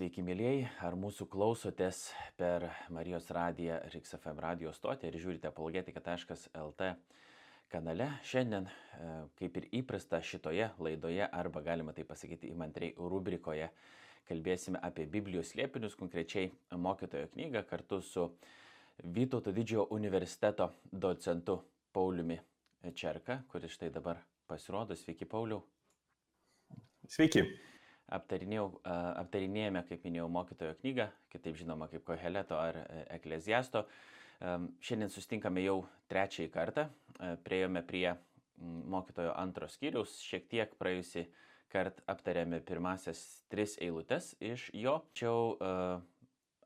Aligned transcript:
Sveiki, 0.00 0.22
mėlyjei, 0.24 0.62
ar 0.80 0.94
mūsų 0.96 1.26
klausotės 1.28 1.98
per 2.40 2.62
Marijos 2.88 3.26
radiją 3.36 3.74
RXFM 3.90 4.38
radio 4.40 4.70
stotį 4.72 5.10
ir 5.10 5.18
žiūrite 5.20 5.50
apologetika.lt 5.50 6.86
kanale. 7.68 8.06
Šiandien, 8.24 8.64
e, 8.64 9.10
kaip 9.36 9.58
ir 9.60 9.66
įprasta 9.82 10.22
šitoje 10.24 10.70
laidoje, 10.80 11.20
arba 11.28 11.60
galima 11.66 11.92
tai 11.92 12.06
pasakyti 12.08 12.48
įmantriai 12.48 12.94
rubrikoje, 12.96 13.68
kalbėsime 14.30 14.80
apie 14.88 15.04
Biblijos 15.04 15.52
slėpinius, 15.52 16.00
konkrečiai 16.00 16.48
mokytojo 16.72 17.28
knygą 17.36 17.66
kartu 17.68 18.00
su 18.00 18.30
Vytauto 19.04 19.52
didžiojo 19.52 19.90
universiteto 19.98 20.70
docentu 20.92 21.60
Pauliumi 21.92 22.40
Čerka, 22.94 23.42
kuris 23.52 23.76
štai 23.76 23.92
dabar 23.92 24.24
pasirodo. 24.48 24.96
Sveiki, 24.96 25.28
Pauliau. 25.28 25.60
Sveiki 27.04 27.44
aptarinėjame, 28.10 29.82
kaip 29.88 30.06
minėjau, 30.06 30.28
mokytojo 30.32 30.76
knygą, 30.80 31.06
kitaip 31.32 31.58
žinoma 31.60 31.88
kaip 31.90 32.04
Koheleto 32.06 32.58
ar 32.58 32.80
e, 32.82 33.04
Ekleziasto. 33.16 33.84
Šiandien 34.40 35.12
sustinkame 35.12 35.60
jau 35.60 35.82
trečiąjį 36.08 36.50
kartą, 36.54 36.86
e, 37.20 37.34
priejome 37.44 37.82
prie 37.86 38.08
mokytojo 38.60 39.34
antros 39.36 39.76
skyriaus, 39.76 40.16
šiek 40.24 40.48
tiek 40.50 40.72
praėjusi 40.80 41.26
kart 41.70 42.00
aptarėme 42.10 42.58
pirmasias 42.66 43.20
tris 43.52 43.76
eilutes 43.80 44.32
iš 44.42 44.66
jo, 44.74 44.96
tačiau 45.12 45.54
uh, 45.54 46.00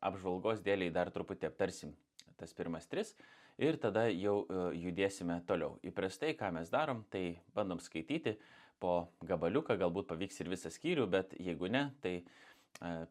apžvalgos 0.00 0.62
dėliai 0.64 0.92
dar 0.94 1.10
truputį 1.12 1.50
aptarsim 1.50 1.92
tas 2.40 2.54
pirmas 2.56 2.88
tris 2.90 3.12
ir 3.60 3.76
tada 3.78 4.08
jau 4.10 4.40
judėsime 4.74 5.36
toliau. 5.46 5.76
Įprastai, 5.86 6.32
ką 6.38 6.50
mes 6.56 6.72
darom, 6.72 7.04
tai 7.12 7.36
bandom 7.54 7.78
skaityti, 7.78 8.34
po 8.82 8.94
gabaliuką, 9.24 9.76
galbūt 9.80 10.08
pavyks 10.10 10.40
ir 10.42 10.50
visą 10.52 10.72
skyrių, 10.72 11.06
bet 11.10 11.34
jeigu 11.40 11.70
ne, 11.72 11.86
tai 12.04 12.14
e, 12.20 12.24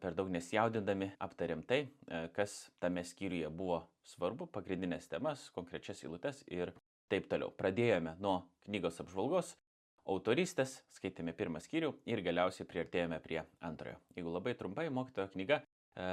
per 0.00 0.16
daug 0.16 0.30
nesijaudindami 0.32 1.12
aptariam 1.24 1.64
tai, 1.66 1.84
e, 1.84 2.24
kas 2.36 2.56
tame 2.82 3.04
skyriuje 3.06 3.50
buvo 3.50 3.82
svarbu, 4.14 4.48
pagrindinės 4.54 5.08
temas, 5.10 5.48
konkrečias 5.56 6.04
eilutes 6.04 6.44
ir 6.52 6.74
taip 7.12 7.28
toliau. 7.30 7.52
Pradėjome 7.56 8.16
nuo 8.22 8.40
knygos 8.68 9.00
apžvalgos, 9.04 9.54
autoristės, 10.10 10.78
skaitėme 10.96 11.32
pirmą 11.36 11.62
skyrių 11.64 11.94
ir 12.10 12.22
galiausiai 12.24 12.68
priartėjome 12.68 13.20
prie 13.24 13.40
antrojo. 13.64 13.96
Jeigu 14.16 14.32
labai 14.34 14.56
trumpai, 14.58 14.90
mokytojo 14.92 15.30
knyga, 15.32 15.62
e, 15.96 16.10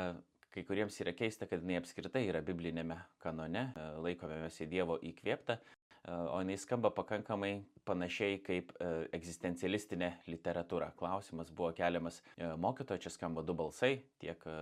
kai 0.51 0.63
kuriems 0.67 0.97
yra 1.03 1.13
keista, 1.15 1.47
kad 1.47 1.63
jinai 1.63 1.77
apskritai 1.79 2.25
yra 2.27 2.41
biblinėme 2.43 2.97
kanone, 3.23 3.69
laikome 4.03 4.41
mes 4.41 4.57
į 4.59 4.67
Dievo 4.73 4.97
įkvėptą, 4.99 5.55
o 6.07 6.39
jinai 6.41 6.57
skamba 6.57 6.89
pakankamai 6.89 7.61
panašiai 7.85 8.39
kaip 8.45 8.71
e, 8.81 8.89
egzistencialistinė 9.17 10.11
literatūra. 10.29 10.91
Klausimas 10.97 11.51
buvo 11.53 11.71
keliamas 11.77 12.21
e, 12.37 12.47
mokytojo, 12.57 13.03
čia 13.05 13.11
skamba 13.13 13.43
du 13.45 13.53
balsai, 13.57 13.99
tiek 14.21 14.41
e, 14.49 14.55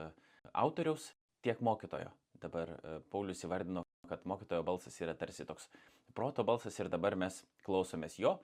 autoriaus, 0.51 1.13
tiek 1.45 1.61
mokytojo. 1.63 2.11
Dabar 2.39 2.71
Paulius 3.11 3.43
įvardino, 3.43 3.83
kad 4.07 4.23
mokytojo 4.27 4.63
balsas 4.67 4.95
yra 5.03 5.11
tarsi 5.19 5.43
toks 5.47 5.67
proto 6.15 6.43
balsas 6.47 6.77
ir 6.79 6.87
dabar 6.91 7.17
mes 7.19 7.41
klausomės 7.65 8.15
jo. 8.19 8.37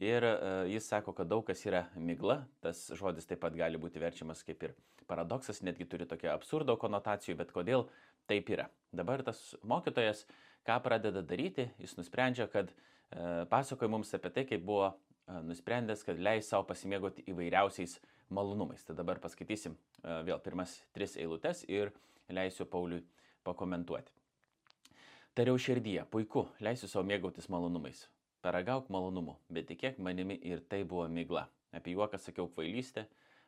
Ir 0.00 0.24
jis 0.70 0.86
sako, 0.86 1.12
kad 1.18 1.28
daug 1.28 1.42
kas 1.44 1.64
yra 1.66 1.82
migla, 1.98 2.44
tas 2.62 2.86
žodis 2.96 3.26
taip 3.28 3.42
pat 3.42 3.56
gali 3.58 3.78
būti 3.78 4.00
verčiamas 4.00 4.44
kaip 4.46 4.62
ir 4.64 4.76
paradoksas, 5.10 5.64
netgi 5.66 5.84
turi 5.90 6.06
tokią 6.08 6.30
absurdo 6.32 6.78
konotacijų, 6.78 7.34
bet 7.42 7.50
kodėl 7.52 7.88
taip 8.30 8.48
yra. 8.54 8.68
Dabar 8.94 9.26
tas 9.26 9.42
mokytojas 9.66 10.22
uh, 10.22 10.38
ką 10.66 10.80
pradeda 10.84 11.22
daryti, 11.22 11.68
jis 11.80 11.96
nusprendžia, 11.98 12.46
kad 12.50 12.70
e, 12.70 13.46
pasakoja 13.50 13.90
mums 13.90 14.12
apie 14.16 14.32
tai, 14.34 14.44
kaip 14.48 14.64
buvo 14.66 14.90
e, 14.90 15.40
nusprendęs, 15.46 16.04
kad 16.06 16.20
leis 16.20 16.50
savo 16.50 16.66
pasimėgoti 16.68 17.24
įvairiausiais 17.30 17.98
malonumais. 18.34 18.84
Tai 18.84 18.96
dabar 18.98 19.20
paskaitysim 19.22 19.76
e, 19.76 20.16
vėl 20.28 20.40
pirmas 20.44 20.76
tris 20.96 21.16
eilutes 21.20 21.64
ir 21.68 21.94
leisiu 22.30 22.68
Pauliui 22.70 23.04
pakomentuoti. 23.46 24.12
Tariau 25.34 25.58
širdyje, 25.62 26.04
puiku, 26.10 26.48
leisiu 26.60 26.90
savo 26.90 27.06
mėgautis 27.08 27.48
malonumais. 27.52 28.04
Paragauk 28.44 28.88
malonumu, 28.92 29.36
bet 29.52 29.68
tikėk 29.68 29.98
manimi 30.00 30.36
ir 30.48 30.62
tai 30.68 30.82
buvo 30.84 31.06
migla. 31.08 31.46
Apie 31.76 31.92
juoką 31.94 32.18
sakiau 32.18 32.48
kvailystę, 32.50 33.04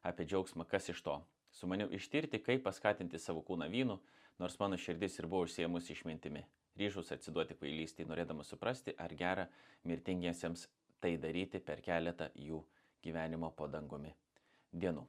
apie 0.07 0.27
džiaugsmą, 0.29 0.67
kas 0.69 0.91
iš 0.93 1.01
to. 1.03 1.17
Su 1.53 1.69
maniu 1.69 1.89
ištirti, 1.93 2.41
kaip 2.45 2.63
paskatinti 2.65 3.19
savo 3.21 3.43
kūną 3.45 3.69
vynu, 3.73 3.99
nors 4.41 4.59
mano 4.61 4.79
širdis 4.81 5.19
ir 5.19 5.29
buvo 5.29 5.49
užsiemusi 5.49 5.97
išmintimi 5.97 6.45
ryžus 6.81 7.13
atsiduoti 7.15 7.57
kvailystį, 7.59 8.07
norėdamas 8.09 8.53
suprasti, 8.53 8.95
ar 8.99 9.13
gera 9.19 9.49
mirtingiesiems 9.89 10.69
tai 11.03 11.17
daryti 11.21 11.61
per 11.61 11.83
keletą 11.85 12.31
jų 12.39 12.63
gyvenimo 13.03 13.51
po 13.57 13.67
dangumi 13.69 14.13
dienų. 14.73 15.05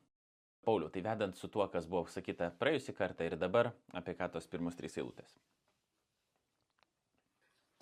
Pauliu, 0.64 0.88
tai 0.90 1.04
vedant 1.04 1.36
su 1.36 1.50
tuo, 1.52 1.66
kas 1.68 1.88
buvo 1.90 2.08
sakyta 2.10 2.50
praėjusį 2.60 2.96
kartą 2.96 3.28
ir 3.28 3.36
dabar, 3.40 3.74
apie 3.92 4.16
ką 4.16 4.30
tos 4.32 4.48
pirmos 4.48 4.78
trys 4.80 4.96
eilutės. 4.98 5.36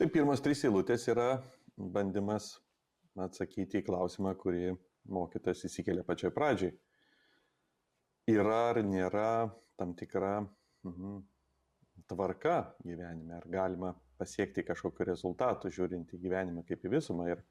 Tai 0.02 0.08
pirmos 0.10 0.42
trys 0.42 0.64
eilutės 0.66 1.06
yra 1.14 1.36
bandymas 1.78 2.56
atsakyti 3.22 3.82
į 3.82 3.86
klausimą, 3.86 4.34
kurį 4.40 4.74
mokytas 5.14 5.62
įsikelia 5.68 6.06
pačioj 6.08 6.34
pradžiai. 6.34 6.74
Yra 8.32 8.58
ar 8.72 8.82
nėra 8.86 9.52
tam 9.78 9.94
tikra 9.98 10.40
mhm, 10.88 11.22
tvarka 12.10 12.76
gyvenime, 12.86 13.38
ar 13.38 13.48
galima 13.50 13.94
pasiekti 14.22 14.64
kažkokiu 14.66 15.08
rezultatu, 15.10 15.72
žiūrint 15.74 16.14
į 16.14 16.20
gyvenimą 16.22 16.66
kaip 16.68 16.86
į 16.86 16.94
visumą 16.98 17.28
ir 17.32 17.42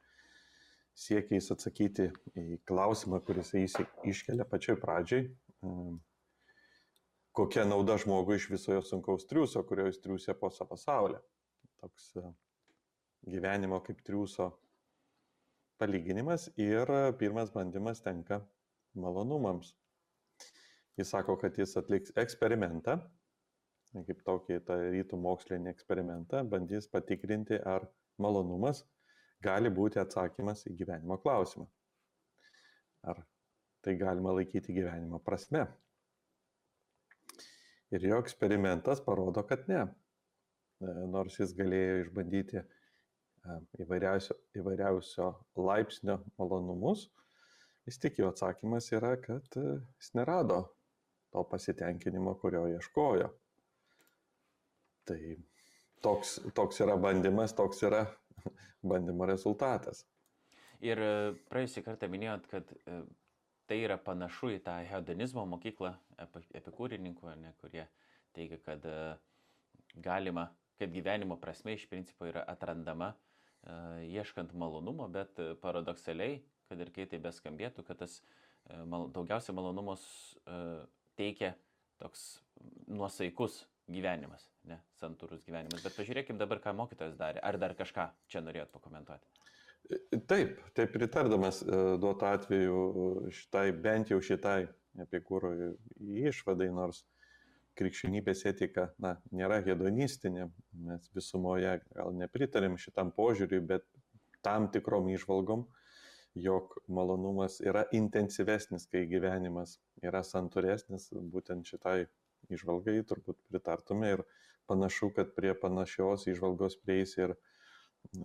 siekiais 0.97 1.51
atsakyti 1.55 2.11
į 2.39 2.61
klausimą, 2.69 3.21
kuris 3.27 3.55
jis 3.55 3.77
iškelia 4.07 4.47
pačioj 4.49 4.79
pradžiai, 4.83 5.27
ehm, 5.65 5.99
kokia 7.37 7.65
nauda 7.65 7.97
žmogui 8.01 8.39
iš 8.41 8.51
visojo 8.53 8.83
sunkaus 8.87 9.27
triuso, 9.31 9.63
kurio 9.67 9.87
jis 9.89 10.01
triusė 10.03 10.35
po 10.39 10.51
savo 10.51 10.75
pasaulį. 10.75 11.21
Toks 11.81 12.11
e, 12.21 12.33
gyvenimo 13.35 13.81
kaip 13.87 14.03
triuso 14.05 14.51
palyginimas 15.81 16.51
ir 16.61 16.91
pirmas 17.19 17.53
bandymas 17.55 18.03
tenka 18.05 18.43
malonumams. 18.95 19.73
Jis 20.99 21.15
sako, 21.15 21.39
kad 21.41 21.57
jis 21.57 21.77
atliks 21.81 22.13
eksperimentą, 22.21 22.99
kaip 23.95 24.23
tokį 24.27 24.61
tą 24.67 24.77
rytų 24.95 25.19
mokslinį 25.21 25.71
eksperimentą, 25.73 26.45
bandys 26.49 26.87
patikrinti, 26.91 27.59
ar 27.59 27.89
malonumas 28.23 28.85
gali 29.43 29.73
būti 29.73 30.01
atsakymas 30.03 30.67
į 30.69 30.77
gyvenimo 30.79 31.19
klausimą. 31.23 31.67
Ar 33.11 33.23
tai 33.85 33.97
galima 33.97 34.35
laikyti 34.37 34.75
gyvenimo 34.77 35.21
prasme. 35.25 35.65
Ir 37.91 38.05
jo 38.07 38.21
eksperimentas 38.23 39.01
parodo, 39.03 39.43
kad 39.47 39.67
ne. 39.69 39.87
E, 40.81 40.93
nors 41.11 41.41
jis 41.41 41.55
galėjo 41.57 41.97
išbandyti 42.05 42.61
e, 42.61 42.67
įvairiausio, 43.83 44.37
įvairiausio 44.61 45.31
laipsnio 45.59 46.21
malonumus, 46.39 47.09
vis 47.89 47.99
tik 47.99 48.21
jo 48.21 48.31
atsakymas 48.31 48.93
yra, 48.95 49.17
kad 49.25 49.59
e, 49.59 49.81
jis 49.99 50.13
nerado 50.15 50.63
to 51.35 51.43
pasitenkinimo, 51.51 52.37
kurio 52.43 52.69
ieškojo. 52.77 53.33
Tai 55.09 55.21
toks, 56.05 56.39
toks 56.55 56.81
yra 56.85 56.97
bandymas, 57.01 57.55
toks 57.57 57.83
yra 57.87 58.05
bandymo 58.91 59.29
rezultatas. 59.29 60.05
Ir 60.81 61.01
e, 61.01 61.15
praėjusį 61.53 61.85
kartą 61.85 62.09
minėjot, 62.09 62.47
kad 62.51 62.71
e, 62.89 63.01
tai 63.69 63.83
yra 63.85 63.99
panašu 64.01 64.55
į 64.55 64.61
tą 64.65 64.79
hedonizmo 64.89 65.45
mokyklą 65.49 65.93
epikūrininkų, 66.57 67.35
ne, 67.43 67.53
kurie 67.61 67.85
teigia, 68.37 68.61
kad 68.65 68.87
e, 68.89 69.01
galima, 70.01 70.49
kad 70.81 70.93
gyvenimo 70.95 71.37
prasme 71.41 71.77
iš 71.77 71.85
principo 71.91 72.29
yra 72.29 72.47
atrandama 72.49 73.15
ieškant 74.09 74.55
malonumo, 74.57 75.05
bet 75.13 75.37
paradoksaliai, 75.61 76.39
kad 76.71 76.81
ir 76.81 76.89
kaip 76.97 77.11
tai 77.13 77.19
beskambėtų, 77.21 77.83
kad 77.85 77.99
tas 78.01 78.15
daugiausia 79.13 79.53
malonumos 79.53 80.01
teikia 81.21 81.51
toks 82.01 82.39
nuosaikus 82.89 83.59
gyvenimas, 83.93 84.49
ne 84.69 84.81
santūrus 85.01 85.45
gyvenimas. 85.47 85.85
Bet 85.85 85.97
pažiūrėkim 85.99 86.41
dabar, 86.41 86.61
ką 86.63 86.75
mokytojas 86.79 87.17
darė. 87.19 87.43
Ar 87.45 87.59
dar 87.61 87.75
kažką 87.79 88.11
čia 88.31 88.43
norėjot 88.45 88.73
pakomentuoti? 88.75 89.27
Taip, 90.31 90.59
taip 90.77 90.93
pritardamas 90.95 91.63
e, 91.65 91.79
duotu 91.99 92.29
atveju 92.29 92.83
šitai, 93.35 93.71
bent 93.75 94.13
jau 94.13 94.21
šitai 94.23 94.69
epikūro 95.03 95.51
išvadai, 96.31 96.69
nors 96.75 97.03
krikščionybės 97.79 98.45
etika 98.51 98.91
na, 99.03 99.15
nėra 99.35 99.61
hedonistinė, 99.65 100.49
mes 100.87 101.11
visumoje 101.17 101.79
gal 101.95 102.15
nepritarėm 102.19 102.77
šitam 102.79 103.13
požiūriui, 103.17 103.63
bet 103.73 103.87
tam 104.45 104.69
tikrom 104.75 105.09
išvalgom, 105.15 105.67
jog 106.39 106.77
malonumas 106.87 107.59
yra 107.65 107.87
intensyvesnis, 107.97 108.87
kai 108.91 109.07
gyvenimas 109.11 109.79
yra 110.05 110.23
santūresnis, 110.27 111.09
būtent 111.33 111.67
šitai 111.67 112.05
išvalgai 112.49 113.01
turbūt 113.09 113.39
pritartume 113.51 114.15
ir 114.17 114.25
panašu, 114.71 115.11
kad 115.17 115.35
prie 115.37 115.55
panašios 115.59 116.27
išvalgos 116.31 116.79
prieis 116.83 117.17
ir 117.19 117.35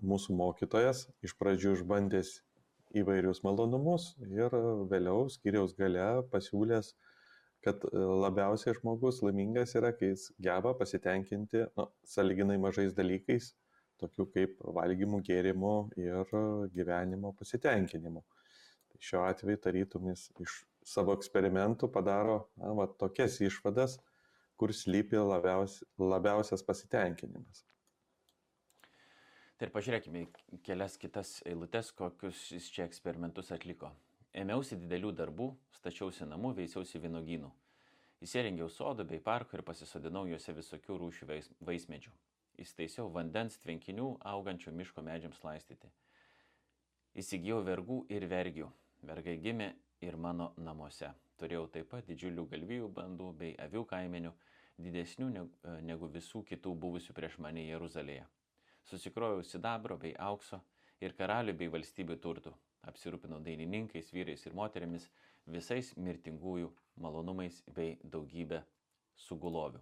mūsų 0.01 0.35
mokytojas, 0.39 1.07
iš 1.25 1.33
pradžių 1.39 1.75
išbandęs 1.79 2.37
įvairius 2.95 3.41
malonumus 3.43 4.13
ir 4.29 4.53
vėliau 4.91 5.27
skiriaus 5.31 5.75
gale 5.77 6.05
pasiūlęs, 6.31 6.93
kad 7.65 7.83
e, 7.89 8.03
labiausiai 8.25 8.75
žmogus 8.77 9.21
laimingas 9.25 9.75
yra, 9.79 9.91
kai 9.97 10.13
jis 10.13 10.29
geba 10.47 10.75
pasitenkinti 10.79 11.65
nu, 11.65 11.87
saliginai 12.07 12.57
mažais 12.61 12.93
dalykais, 12.97 13.51
tokių 14.01 14.27
kaip 14.35 14.63
valgymų, 14.77 15.21
gėrimų 15.27 15.75
ir 16.03 16.31
gyvenimo 16.75 17.33
pasitenkinimu. 17.39 18.23
Tai 18.91 19.03
šiuo 19.09 19.25
atveju 19.25 19.61
tarytum 19.65 20.11
jis 20.11 20.27
iš 20.45 20.61
savo 20.85 21.15
eksperimentų 21.17 21.89
padaro 21.91 22.45
na, 22.61 22.71
va, 22.77 22.85
tokias 22.87 23.39
išvadas, 23.41 23.97
kur 24.55 24.71
slypi 24.73 25.19
labiaus, 25.19 25.81
labiausias 25.99 26.63
pasitenkinimas. 26.63 27.65
Tai 29.55 29.69
ir 29.69 29.71
pažiūrėkime 29.71 30.25
kelias 30.67 30.97
kitas 30.99 31.37
eilutes, 31.47 31.91
kokius 31.95 32.41
jis 32.51 32.67
čia 32.75 32.85
eksperimentus 32.85 33.53
atliko. 33.55 33.91
Ėmiausi 34.35 34.75
didelių 34.75 35.13
darbų, 35.15 35.47
stačiausi 35.77 36.27
namų, 36.27 36.51
veisiausi 36.57 36.99
vynogynų. 36.99 37.51
Įsirengiau 38.25 38.67
sodų 38.71 39.05
bei 39.07 39.21
parkų 39.23 39.57
ir 39.57 39.63
pasisodinau 39.67 40.25
juose 40.27 40.55
visokių 40.55 40.97
rūšių 40.99 41.27
vaismedžių. 41.67 42.11
Įstaisiau 42.63 43.07
vandens 43.11 43.57
tvenkinių 43.63 44.09
augančių 44.27 44.71
miško 44.75 45.03
medžiams 45.03 45.41
laistyti. 45.43 45.87
Įsigijau 47.15 47.61
vergų 47.63 48.01
ir 48.11 48.27
vergių. 48.31 48.69
Vergai 49.07 49.37
gimė 49.39 49.71
ir 50.05 50.17
mano 50.17 50.51
namuose. 50.57 51.11
Turėjau 51.39 51.65
taip 51.71 51.89
pat 51.91 52.05
didžiulių 52.07 52.45
galvijų 52.51 52.89
bandų 52.95 53.31
bei 53.39 53.55
avių 53.59 53.83
kaimenių, 53.89 54.31
didesnių 54.79 55.29
negu 55.83 56.09
visų 56.11 56.43
kitų 56.47 56.75
buvusių 56.79 57.15
prieš 57.17 57.39
mane 57.43 57.65
Jeruzalėje. 57.67 58.25
Susikrojau 58.85 59.43
sidabro 59.43 59.97
bei 59.97 60.13
aukso 60.21 60.61
ir 61.01 61.15
karalių 61.17 61.55
bei 61.57 61.71
valstybių 61.73 62.19
turtų, 62.21 62.53
apsirūpino 62.87 63.39
dainininkais, 63.43 64.11
vyrais 64.13 64.45
ir 64.45 64.55
moterimis, 64.55 65.09
visais 65.45 65.91
mirtingųjų 65.97 66.71
malonumais 67.01 67.61
bei 67.75 67.97
daugybę 68.03 68.61
sugulovių. 69.27 69.81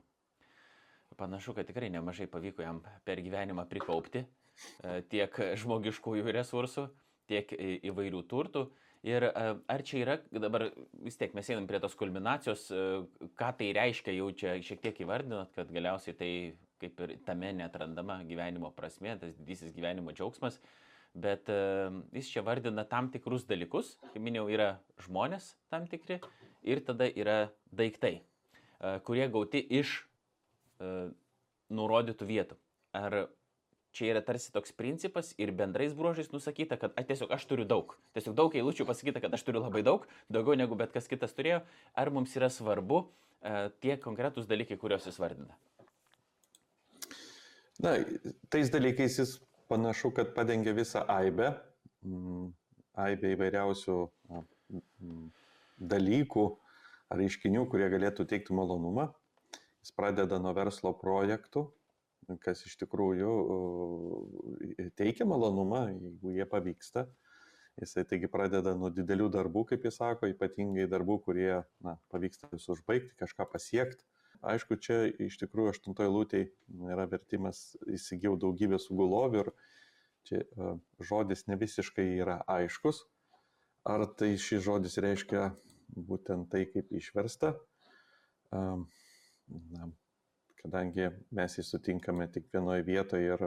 Panašu, 1.17 1.53
kad 1.53 1.67
tikrai 1.69 1.91
nemažai 1.93 2.25
pavyko 2.27 2.63
jam 2.65 2.81
per 3.05 3.21
gyvenimą 3.21 3.67
prikaupti 3.69 4.23
e, 4.23 5.01
tiek 5.11 5.35
žmogiškųjų 5.61 6.33
resursų, 6.33 6.87
tiek 7.29 7.53
įvairių 7.91 8.23
turtų. 8.29 8.65
Ir 9.03 9.25
e, 9.27 9.31
ar 9.67 9.81
čia 9.83 9.97
yra, 9.99 10.15
dabar 10.31 10.69
vis 11.03 11.17
tiek 11.19 11.33
mes 11.35 11.49
einam 11.51 11.65
prie 11.67 11.79
tos 11.83 11.95
kulminacijos, 11.99 12.69
e, 12.71 12.83
ką 13.35 13.49
tai 13.59 13.73
reiškia, 13.75 14.13
jau 14.15 14.29
čia 14.31 14.53
šiek 14.63 14.79
tiek 14.85 15.01
įvardinot, 15.03 15.51
kad 15.57 15.71
galiausiai 15.75 16.15
tai 16.15 16.29
kaip 16.79 17.01
ir 17.03 17.17
tame 17.27 17.51
netrandama 17.57 18.21
gyvenimo 18.27 18.71
prasme, 18.75 19.17
tas 19.19 19.35
didysis 19.35 19.75
gyvenimo 19.75 20.15
džiaugsmas 20.15 20.61
bet 21.13 21.51
e, 21.51 21.59
jis 22.15 22.31
čia 22.31 22.45
vardina 22.47 22.87
tam 22.89 23.11
tikrus 23.11 23.43
dalykus, 23.49 23.97
kaip 24.13 24.23
minėjau, 24.23 24.47
yra 24.55 24.69
žmonės 25.03 25.51
tam 25.73 25.83
tikri 25.91 26.21
ir 26.63 26.81
tada 26.87 27.09
yra 27.11 27.51
daiktai, 27.75 28.21
kurie 29.03 29.27
gauti 29.31 29.59
iš 29.79 29.97
nurodytų 31.73 32.27
vietų. 32.27 32.57
Ar 32.95 33.25
čia 33.93 34.09
yra 34.11 34.21
tarsi 34.25 34.51
toks 34.53 34.73
principas 34.75 35.31
ir 35.37 35.53
bendrais 35.55 35.93
bruožais 35.93 36.31
nusakyta, 36.33 36.79
kad 36.81 36.95
a, 36.97 37.03
tiesiog 37.05 37.31
aš 37.35 37.45
turiu 37.49 37.65
daug. 37.69 37.93
Tiesiog 38.17 38.35
daug 38.37 38.55
eilučių 38.57 38.87
pasakyta, 38.89 39.21
kad 39.23 39.33
aš 39.37 39.45
turiu 39.45 39.61
labai 39.61 39.83
daug, 39.85 40.07
daugiau 40.33 40.57
negu 40.57 40.77
bet 40.79 40.95
kas 40.95 41.09
kitas 41.11 41.35
turėjo. 41.37 41.61
Ar 41.93 42.11
mums 42.13 42.33
yra 42.39 42.49
svarbu 42.53 43.03
e, 43.03 43.69
tie 43.85 43.97
konkretūs 44.01 44.49
dalykai, 44.49 44.79
kuriuos 44.81 45.05
jis 45.09 45.21
vardina? 45.21 45.53
Na, 47.83 47.95
tais 48.53 48.73
dalykais 48.73 49.19
jis 49.21 49.37
panašu, 49.69 50.13
kad 50.15 50.33
padengia 50.35 50.73
visą 50.77 51.05
aibę, 51.09 51.53
mm, 52.05 52.49
aibę 53.05 53.33
įvairiausių 53.37 53.97
mm, 54.33 55.23
dalykų 55.93 56.45
ar 57.13 57.21
reiškinių, 57.21 57.67
kurie 57.69 57.89
galėtų 57.93 58.25
teikti 58.29 58.55
malonumą. 58.57 59.11
Jis 59.83 59.93
pradeda 59.97 60.39
nuo 60.39 60.53
verslo 60.55 60.93
projektų, 60.95 61.67
kas 62.43 62.63
iš 62.67 62.77
tikrųjų 62.83 63.33
teikia 64.99 65.27
malonumą, 65.29 65.85
jeigu 65.91 66.33
jie 66.37 66.47
pavyksta. 66.49 67.07
Jisai 67.81 68.03
taigi 68.05 68.29
pradeda 68.29 68.75
nuo 68.77 68.91
didelių 68.93 69.31
darbų, 69.33 69.63
kaip 69.71 69.85
jis 69.87 69.95
sako, 69.97 70.29
ypatingai 70.29 70.85
darbų, 70.89 71.17
kurie 71.25 71.63
na, 71.81 71.95
pavyksta 72.13 72.51
vis 72.51 72.67
užbaigti, 72.69 73.15
kažką 73.17 73.47
pasiekti. 73.49 74.05
Aišku, 74.43 74.77
čia 74.77 75.07
iš 75.23 75.39
tikrųjų 75.41 75.71
aštuntoje 75.71 76.11
lūtėje 76.11 76.49
yra 76.91 77.07
vertimas 77.09 77.77
įsigijau 77.87 78.35
daugybę 78.37 78.77
sugulovių 78.81 79.41
ir 79.41 79.51
čia 80.27 80.43
uh, 80.43 80.75
žodis 81.01 81.47
ne 81.47 81.57
visiškai 81.57 82.05
yra 82.19 82.41
aiškus. 82.51 83.05
Ar 83.87 84.05
tai 84.19 84.35
šis 84.39 84.61
žodis 84.67 84.99
reiškia 85.01 85.49
būtent 85.95 86.51
tai, 86.51 86.65
kaip 86.69 86.91
išversta? 86.95 87.55
Na, 88.53 89.87
kadangi 90.63 91.09
mes 91.35 91.57
jį 91.57 91.65
sutinkame 91.67 92.27
tik 92.31 92.47
vienoje 92.53 92.85
vietoje 92.87 93.35
ir 93.35 93.45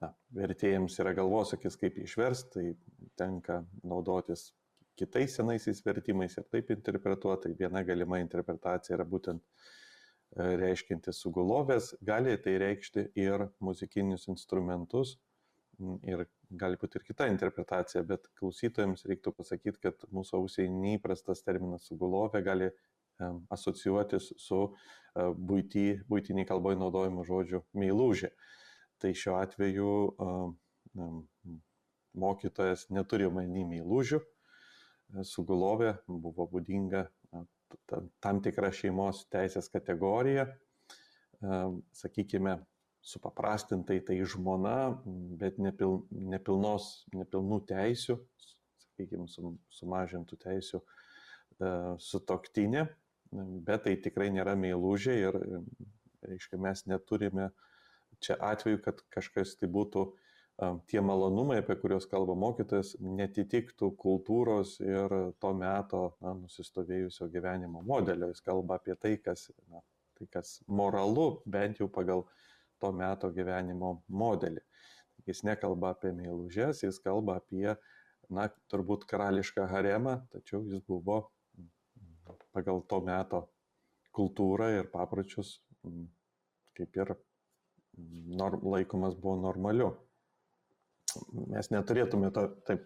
na, 0.00 0.12
vertėjams 0.36 0.98
yra 1.02 1.14
galvosakis, 1.16 1.76
kaip 1.80 1.98
išversti, 2.02 2.52
tai 2.54 3.10
tenka 3.20 3.62
naudotis 3.84 4.50
kitais 4.96 5.36
senaisiais 5.36 5.82
vertimais 5.84 6.36
ir 6.36 6.46
taip 6.52 6.72
interpretuota. 6.72 7.48
Tai 7.48 7.58
viena 7.58 7.82
galima 7.84 8.20
interpretacija 8.22 8.96
yra 8.96 9.04
būtent 9.08 9.42
e, 9.44 10.56
reiškinti 10.62 11.12
sugulovės, 11.12 11.92
gali 12.04 12.36
tai 12.42 12.56
reikšti 12.62 13.10
ir 13.20 13.48
muzikinius 13.60 14.28
instrumentus 14.32 15.18
ir 16.08 16.24
gali 16.56 16.78
būti 16.80 16.96
ir 16.96 17.04
kita 17.04 17.26
interpretacija, 17.28 18.00
bet 18.08 18.30
klausytojams 18.38 19.04
reiktų 19.10 19.34
pasakyti, 19.36 19.82
kad 19.82 20.06
mūsų 20.14 20.38
ausiai 20.40 20.70
neįprastas 20.72 21.44
terminas 21.44 21.84
sugulovė 21.90 22.40
gali 22.46 22.70
asocijuotis 23.52 24.32
su 24.40 24.60
e, 24.66 25.26
būty, 25.50 25.86
būtiniai 26.10 26.48
kalboje 26.48 26.80
naudojimu 26.80 27.24
žodžiu 27.26 27.62
meilužė. 27.78 28.32
Tai 29.00 29.12
šiuo 29.12 29.34
atveju 29.36 29.90
mokytojas 32.16 32.86
neturi 32.88 33.26
omeny 33.28 33.66
meilužių, 33.68 34.22
sugulovė 35.28 35.98
buvo 36.08 36.46
būdinga 36.48 37.02
tam 38.24 38.40
tikra 38.44 38.70
šeimos 38.74 39.26
teisės 39.32 39.68
kategorija, 39.72 40.46
sakykime, 42.00 42.58
supaprastintai 43.06 44.00
tai 44.02 44.16
žmona, 44.26 44.96
bet 45.38 45.60
nepil, 45.62 46.00
nepilnos, 46.10 47.06
nepilnų 47.14 47.60
teisių, 47.68 48.16
sakykime, 48.86 49.28
sumažintų 49.76 50.38
teisių 50.42 50.80
sutoktinė, 52.02 52.86
bet 53.66 53.86
tai 53.86 53.96
tikrai 54.02 54.28
nėra 54.34 54.56
meilužė 54.58 55.16
ir, 55.20 55.40
reiškia, 56.26 56.60
mes 56.62 56.84
neturime 56.90 57.50
čia 58.20 58.36
atveju, 58.40 58.80
kad 58.84 59.02
kažkas 59.12 59.56
tai 59.60 59.68
būtų 59.72 60.06
tie 60.88 61.02
malonumai, 61.04 61.58
apie 61.60 61.76
kuriuos 61.76 62.06
kalba 62.08 62.34
mokytojas, 62.38 62.94
netitiktų 63.00 63.90
kultūros 64.00 64.78
ir 64.80 65.12
to 65.42 65.52
meto 65.56 66.02
na, 66.24 66.32
nusistovėjusio 66.38 67.28
gyvenimo 67.32 67.82
modelio. 67.84 68.30
Jis 68.32 68.40
kalba 68.46 68.78
apie 68.80 68.96
tai, 68.96 69.16
kas, 69.20 69.50
na, 69.68 69.82
tai, 70.16 70.28
kas 70.32 70.56
moralu, 70.66 71.42
bent 71.44 71.82
jau 71.82 71.90
pagal 71.92 72.24
to 72.80 72.92
meto 72.92 73.28
gyvenimo 73.36 73.98
modelį. 74.08 74.64
Jis 75.28 75.44
nekalba 75.44 75.92
apie 75.92 76.14
meilužės, 76.16 76.86
jis 76.86 77.00
kalba 77.04 77.36
apie, 77.42 77.74
na, 78.32 78.48
turbūt 78.72 79.04
karališką 79.10 79.68
haremą, 79.68 80.22
tačiau 80.32 80.64
jis 80.64 80.80
buvo 80.88 81.26
pagal 82.56 82.82
to 82.90 83.00
meto 83.04 83.46
kultūrą 84.16 84.70
ir 84.78 84.90
papročius 84.92 85.58
kaip 86.76 86.98
ir 86.98 87.14
norm, 88.36 88.60
laikomas 88.74 89.16
buvo 89.16 89.36
normaliu 89.40 89.94
mes 91.32 91.70
neturėtume 91.72 92.30
to 92.34 92.46
taip. 92.68 92.84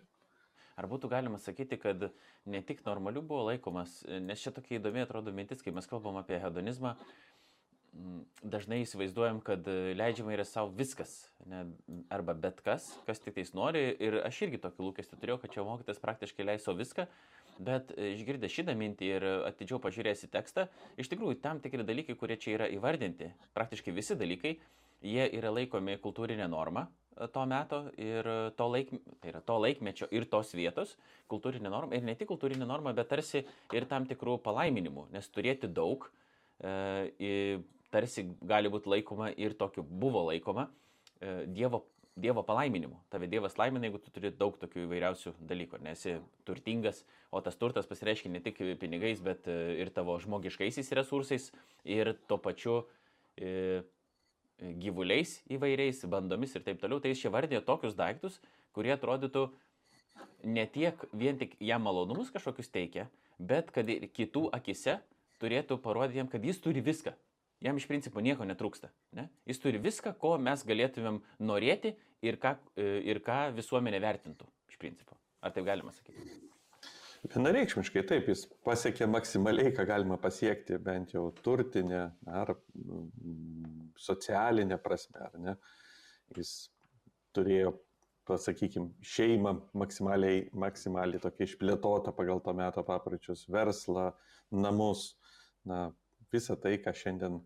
Ar 0.80 0.88
būtų 0.88 1.10
galima 1.12 1.40
sakyti, 1.40 1.76
kad 1.80 2.06
ne 2.48 2.60
tik 2.64 2.84
normalių 2.86 3.22
buvo 3.26 3.48
laikomas, 3.50 4.00
nes 4.08 4.40
čia 4.40 4.52
tokia 4.54 4.78
įdomi 4.78 5.02
atrodo 5.04 5.34
mintis, 5.34 5.60
kai 5.64 5.74
mes 5.76 5.88
kalbam 5.90 6.16
apie 6.20 6.38
hedonizmą, 6.40 6.94
dažnai 8.40 8.78
įsivaizduojam, 8.84 9.42
kad 9.44 9.66
leidžiama 9.98 10.32
yra 10.36 10.46
savo 10.46 10.70
viskas, 10.78 11.12
ne, 11.50 11.64
arba 12.14 12.36
bet 12.38 12.62
kas, 12.64 12.86
kas 13.04 13.20
tik 13.20 13.34
tais 13.36 13.50
nori. 13.56 13.82
Ir 13.98 14.20
aš 14.22 14.44
irgi 14.46 14.62
tokį 14.62 14.86
lūkestį 14.86 15.18
turėjau, 15.20 15.40
kad 15.42 15.56
čia 15.56 15.66
mokytas 15.66 16.00
praktiškai 16.00 16.46
leiso 16.46 16.76
viską, 16.78 17.08
bet 17.60 17.92
išgirdę 17.94 18.48
šitą 18.50 18.74
mintį 18.78 19.10
ir 19.16 19.26
atidžiau 19.50 19.80
pažiūrėjęs 19.84 20.26
į 20.26 20.30
tekstą, 20.32 20.66
iš 21.00 21.10
tikrųjų 21.12 21.40
tam 21.44 21.60
tikri 21.62 21.84
dalykai, 21.86 22.16
kurie 22.18 22.38
čia 22.40 22.56
yra 22.56 22.70
įvardinti, 22.72 23.30
praktiškai 23.56 23.94
visi 23.96 24.16
dalykai, 24.18 24.56
jie 25.04 25.26
yra 25.36 25.52
laikomi 25.52 25.96
kultūrinė 26.00 26.48
norma, 26.50 26.86
to 27.34 27.44
meto 27.46 27.80
ir 28.00 28.26
to, 28.56 28.68
laik, 28.72 28.92
tai 29.20 29.34
to 29.44 29.56
laikmečio 29.60 30.08
ir 30.14 30.26
tos 30.30 30.54
vietos 30.56 30.94
kultūrinė 31.30 31.72
norma. 31.72 31.96
Ir 31.96 32.06
ne 32.06 32.14
tik 32.16 32.30
kultūrinė 32.30 32.68
norma, 32.68 32.94
bet 32.96 33.10
tarsi 33.12 33.44
ir 33.76 33.86
tam 33.90 34.06
tikrų 34.08 34.38
palaiminimų, 34.44 35.10
nes 35.12 35.28
turėti 35.34 35.68
daug 35.68 36.06
e, 36.64 37.60
tarsi 37.92 38.24
gali 38.40 38.72
būti 38.72 38.92
laikoma 38.94 39.32
ir 39.36 39.56
tokiu 39.58 39.84
buvo 39.84 40.24
laikoma 40.30 40.68
e, 41.20 41.44
Dievo 41.50 41.84
Dievo 42.18 42.42
palaiminimu. 42.42 42.98
Tave 43.08 43.28
Dievas 43.30 43.54
laimina, 43.56 43.86
jeigu 43.86 44.00
tu 44.02 44.10
turi 44.12 44.32
daug 44.34 44.56
tokių 44.60 44.82
įvairiausių 44.84 45.32
dalykų, 45.46 45.78
nes 45.84 46.00
esi 46.02 46.16
turtingas, 46.48 47.04
o 47.30 47.40
tas 47.40 47.56
turtas 47.56 47.86
pasireiškia 47.88 48.32
ne 48.32 48.42
tik 48.44 48.58
pinigais, 48.80 49.22
bet 49.24 49.46
e, 49.48 49.56
ir 49.80 49.92
tavo 49.94 50.18
žmogiškaisiais 50.20 50.90
resursais 50.98 51.48
ir 51.86 52.12
tuo 52.28 52.40
pačiu 52.42 52.80
e, 53.38 53.82
gyvuliais 54.82 55.38
įvairiais, 55.54 56.02
bandomis 56.10 56.56
ir 56.56 56.66
taip 56.66 56.82
toliau. 56.82 57.00
Tai 57.00 57.14
jis 57.14 57.22
čia 57.22 57.32
vardė 57.32 57.62
tokius 57.64 57.96
daiktus, 57.96 58.40
kurie 58.76 58.92
atrodytų 58.96 59.46
ne 60.44 60.66
tiek 60.66 61.06
vien 61.12 61.38
tik 61.40 61.56
jam 61.62 61.86
malonumus 61.86 62.34
kažkokius 62.34 62.72
teikia, 62.74 63.06
bet 63.38 63.70
kad 63.72 63.88
ir 63.88 64.10
kitų 64.10 64.48
akise 64.56 64.98
turėtų 65.40 65.78
parodyti 65.80 66.20
jam, 66.20 66.28
kad 66.28 66.44
jis 66.44 66.60
turi 66.60 66.82
viską. 66.84 67.14
Jam 67.60 67.76
iš 67.76 67.84
principo 67.88 68.22
nieko 68.24 68.46
netrūksta. 68.48 68.88
Ne? 69.18 69.26
Jis 69.48 69.60
turi 69.60 69.80
viską, 69.82 70.14
ko 70.20 70.36
mes 70.40 70.62
galėtumėm 70.64 71.20
norėti 71.44 71.92
ir 72.24 72.38
ką, 72.40 72.54
e, 72.76 72.86
ir 73.12 73.20
ką 73.24 73.50
visuomenė 73.56 74.00
vertintų 74.00 74.48
iš 74.72 74.78
principo. 74.80 75.18
Ar 75.44 75.52
taip 75.52 75.66
galima 75.68 75.92
sakyti? 75.92 76.40
Vienareikšmiškai 77.20 78.02
taip, 78.08 78.30
jis 78.32 78.46
pasiekė 78.64 79.04
maksimaliai, 79.12 79.74
ką 79.76 79.84
galima 79.88 80.16
pasiekti, 80.20 80.78
bent 80.80 81.12
jau 81.12 81.26
turtinė 81.44 82.06
ar 82.24 82.54
mm, 82.56 83.90
socialinė 84.00 84.80
prasme, 84.80 85.20
ar 85.26 85.36
ne. 85.36 85.56
Jis 86.38 86.54
turėjo, 87.36 87.74
pasakykime, 88.30 88.94
šeimą 89.04 89.52
maksimaliai, 89.76 90.46
maksimaliai 90.64 91.20
tokia 91.20 91.44
išplėtota 91.44 92.16
pagal 92.16 92.40
to 92.40 92.56
meto 92.56 92.84
papročius, 92.88 93.44
verslą, 93.52 94.14
namus, 94.54 95.10
na, 95.68 95.90
visą 96.32 96.56
tai, 96.56 96.78
ką 96.80 96.94
šiandien 96.96 97.40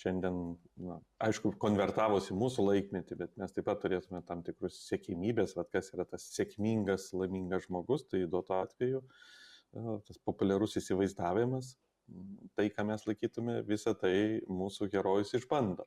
šiandien, 0.00 0.38
na, 0.80 0.96
aišku, 1.26 1.52
konvertavosi 1.60 2.36
mūsų 2.36 2.64
laikmetį, 2.66 3.18
bet 3.20 3.36
mes 3.40 3.52
taip 3.54 3.66
pat 3.68 3.82
turėtume 3.82 4.22
tam 4.28 4.42
tikrus 4.46 4.80
sėkmybės, 4.88 5.54
vad 5.58 5.68
kas 5.74 5.92
yra 5.94 6.06
tas 6.08 6.24
sėkmingas, 6.34 7.10
laimingas 7.16 7.66
žmogus, 7.68 8.06
tai 8.08 8.24
duoto 8.30 8.56
atveju 8.60 9.04
tas 10.06 10.18
populiarus 10.26 10.74
įsivaizdavimas, 10.80 11.76
tai, 12.58 12.66
ką 12.74 12.84
mes 12.88 13.04
laikytume, 13.06 13.60
visą 13.68 13.94
tai 13.94 14.14
mūsų 14.50 14.88
herojus 14.90 15.36
išbando. 15.38 15.86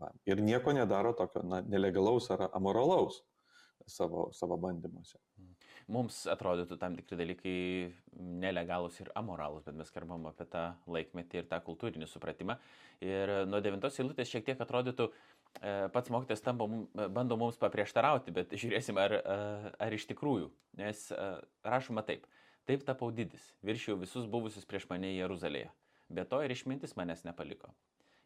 Va, 0.00 0.08
ir 0.24 0.40
nieko 0.40 0.72
nedaro 0.72 1.12
tokio 1.18 1.42
na, 1.44 1.60
nelegalaus 1.60 2.30
ar 2.32 2.46
amoralaus 2.56 3.20
savo, 3.90 4.28
savo 4.36 4.58
bandymuose. 4.60 5.18
Mums 5.90 6.22
atrodytų 6.30 6.76
tam 6.78 6.94
tikri 6.96 7.18
dalykai 7.18 7.56
nelegalus 8.14 9.00
ir 9.02 9.10
amoralus, 9.18 9.64
bet 9.66 9.76
mes 9.76 9.90
kalbam 9.90 10.28
apie 10.30 10.46
tą 10.50 10.68
laikmetį 10.86 11.40
ir 11.40 11.48
tą 11.50 11.58
kultūrinį 11.66 12.06
supratimą. 12.08 12.56
Ir 13.02 13.32
nuo 13.50 13.60
devintos 13.64 13.98
eilutės 13.98 14.30
šiek 14.30 14.46
tiek 14.46 14.62
atrodytų, 14.62 15.08
e, 15.10 15.72
pats 15.94 16.12
mokytas 16.14 16.44
tambo, 16.44 16.68
bando 16.94 17.36
mums 17.40 17.58
paprieštarauti, 17.60 18.34
bet 18.34 18.54
žiūrėsim, 18.62 19.00
ar, 19.02 19.16
e, 19.18 19.72
ar 19.88 19.98
iš 19.98 20.06
tikrųjų. 20.12 20.52
Nes 20.80 21.08
e, 21.10 21.30
rašoma 21.66 22.06
taip. 22.06 22.28
Taip 22.68 22.84
tapau 22.86 23.10
didis, 23.10 23.42
viršiau 23.66 23.96
visus 23.98 24.28
buvusius 24.30 24.68
prieš 24.70 24.86
mane 24.86 25.10
Jeruzalėje. 25.16 25.72
Be 26.12 26.22
to 26.28 26.38
ir 26.44 26.52
išmintis 26.54 26.94
manęs 26.94 27.24
nepaliko. 27.26 27.72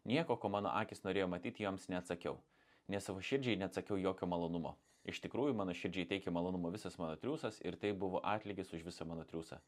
Nieko, 0.07 0.37
ko 0.37 0.51
mano 0.53 0.69
akis 0.77 1.01
norėjo 1.03 1.25
matyti, 1.31 1.65
joms 1.65 1.89
neatsakiau. 1.89 2.37
Nes 2.87 3.03
savo 3.03 3.23
širdžiai 3.23 3.57
neatsakiau 3.59 3.97
jokio 3.99 4.29
malonumo. 4.29 4.75
Iš 5.07 5.21
tikrųjų, 5.23 5.53
mano 5.55 5.71
širdžiai 5.71 6.07
teikia 6.09 6.33
malonumo 6.35 6.67
visas 6.73 6.97
mano 6.99 7.15
triūsas 7.19 7.61
ir 7.63 7.77
tai 7.79 7.93
buvo 7.95 8.19
atlygis 8.27 8.73
už 8.75 8.83
visą 8.89 9.07
mano 9.07 9.23
triūsą. 9.29 9.61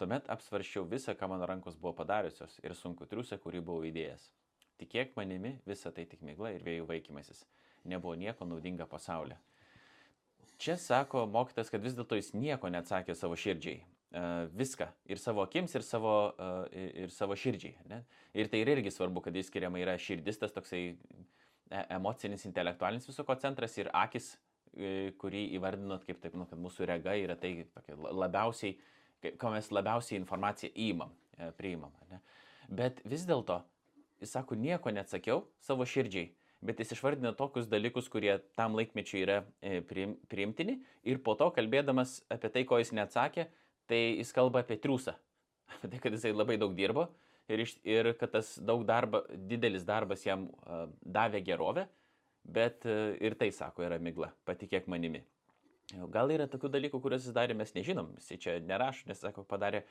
Tuomet 0.00 0.26
apsvaršiau 0.32 0.88
visą, 0.90 1.14
ką 1.14 1.28
mano 1.30 1.46
rankos 1.46 1.76
buvo 1.78 1.92
padariusios 2.00 2.58
ir 2.64 2.74
sunku 2.74 3.06
triūsą, 3.06 3.38
kurį 3.44 3.62
buvau 3.62 3.86
įdėjęs. 3.86 4.24
Tikėk 4.82 5.14
manimi, 5.14 5.54
visa 5.68 5.92
tai 5.94 6.08
tik 6.10 6.24
migla 6.26 6.50
ir 6.56 6.66
vėjų 6.66 6.88
vaikymasis. 6.90 7.44
Nebuvo 7.86 8.16
nieko 8.18 8.48
naudinga 8.48 8.88
pasaulyje. 8.90 9.38
Čia 10.58 10.74
sako 10.82 11.28
mokytas, 11.30 11.70
kad 11.70 11.82
vis 11.82 11.94
dėlto 11.94 12.18
jis 12.18 12.32
nieko 12.34 12.70
neatsakė 12.72 13.14
savo 13.18 13.38
širdžiai. 13.38 13.84
Uh, 14.12 14.50
viską. 14.52 14.90
Ir 15.08 15.22
savo 15.22 15.46
akims, 15.46 15.72
ir 15.78 15.86
savo, 15.86 16.16
uh, 16.34 16.66
ir 16.74 17.14
savo 17.14 17.38
širdžiai. 17.38 17.78
Ne? 17.88 18.02
Ir 18.34 18.50
tai 18.50 18.66
irgi 18.66 18.90
svarbu, 18.90 19.22
kad 19.22 19.38
jis 19.38 19.46
skiriama 19.48 19.78
yra 19.80 19.94
širdis, 19.94 20.42
tas 20.42 20.52
toksai 20.52 20.82
e, 20.90 20.96
emocinis, 21.86 22.44
intelektualinis 22.50 23.08
visoko 23.08 23.38
centras 23.40 23.78
ir 23.80 23.88
akis 23.96 24.34
E, 24.34 24.51
kurį 25.20 25.42
įvardinot 25.58 26.06
kaip 26.08 26.20
taip, 26.22 26.36
nu, 26.38 26.46
kad 26.48 26.60
mūsų 26.60 26.86
rega 26.88 27.14
yra 27.18 27.36
tai 27.38 27.66
tokia 27.74 27.96
labiausiai, 27.96 28.76
ko 29.38 29.50
mes 29.52 29.68
labiausiai 29.70 30.18
informaciją 30.20 30.72
įimam, 30.72 31.12
e, 31.36 31.50
priimam. 31.58 31.92
Ne? 32.10 32.20
Bet 32.72 33.02
vis 33.04 33.26
dėlto, 33.28 33.60
jis 34.22 34.32
sako, 34.32 34.56
nieko 34.56 34.92
neatsakiau 34.94 35.44
savo 35.62 35.84
širdžiai, 35.88 36.30
bet 36.64 36.80
jis 36.80 36.94
išvardina 36.96 37.34
tokius 37.36 37.68
dalykus, 37.68 38.08
kurie 38.08 38.38
tam 38.56 38.78
laikmečiui 38.78 39.24
yra 39.24 39.42
e, 39.60 39.82
priimtini 40.30 40.78
ir 41.04 41.20
po 41.22 41.36
to 41.38 41.50
kalbėdamas 41.54 42.20
apie 42.32 42.52
tai, 42.54 42.64
ko 42.64 42.80
jis 42.80 42.94
neatsakė, 42.96 43.48
tai 43.90 44.00
jis 44.16 44.32
kalba 44.32 44.62
apie 44.64 44.78
triūsą, 44.80 45.14
apie 45.76 45.92
tai, 45.92 46.00
kad 46.00 46.16
jisai 46.16 46.32
labai 46.32 46.56
daug 46.60 46.72
dirbo 46.78 47.10
ir, 47.50 47.66
iš, 47.66 47.76
ir 47.84 48.14
kad 48.16 48.32
tas 48.38 48.54
daug 48.62 48.86
darba, 48.88 49.26
didelis 49.36 49.84
darbas 49.84 50.24
jam 50.24 50.48
uh, 50.62 50.86
davė 51.02 51.42
gerovę, 51.44 51.86
bet 52.44 52.86
e, 52.86 53.16
ir 53.20 53.36
tai 53.38 53.50
sako 53.54 53.86
yra 53.86 53.98
migla, 54.02 54.32
patikėk 54.48 54.88
manimi. 54.90 55.22
Gal 56.12 56.30
yra 56.32 56.46
tokių 56.48 56.70
dalykų, 56.72 57.02
kuriuos 57.04 57.26
jis 57.26 57.36
darė, 57.36 57.54
mes 57.58 57.74
nežinom, 57.76 58.12
jis 58.16 58.40
čia 58.40 58.56
nerašo, 58.64 59.04
nes 59.10 59.20
sako, 59.20 59.44
padarė, 59.48 59.82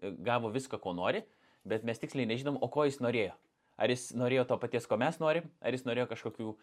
e, 0.00 0.12
gavo 0.24 0.50
viską, 0.52 0.80
ko 0.80 0.94
nori, 0.96 1.22
bet 1.68 1.84
mes 1.84 2.00
tiksliai 2.00 2.28
nežinom, 2.28 2.58
o 2.60 2.70
ko 2.72 2.86
jis 2.88 3.00
norėjo. 3.04 3.36
Ar 3.80 3.92
jis 3.92 4.10
norėjo 4.16 4.44
to 4.48 4.58
paties, 4.60 4.86
ko 4.88 4.98
mes 5.00 5.16
norim, 5.20 5.46
ar 5.64 5.72
jis 5.72 5.86
norėjo 5.86 6.04
kažkokių 6.10 6.48
uh, 6.52 6.58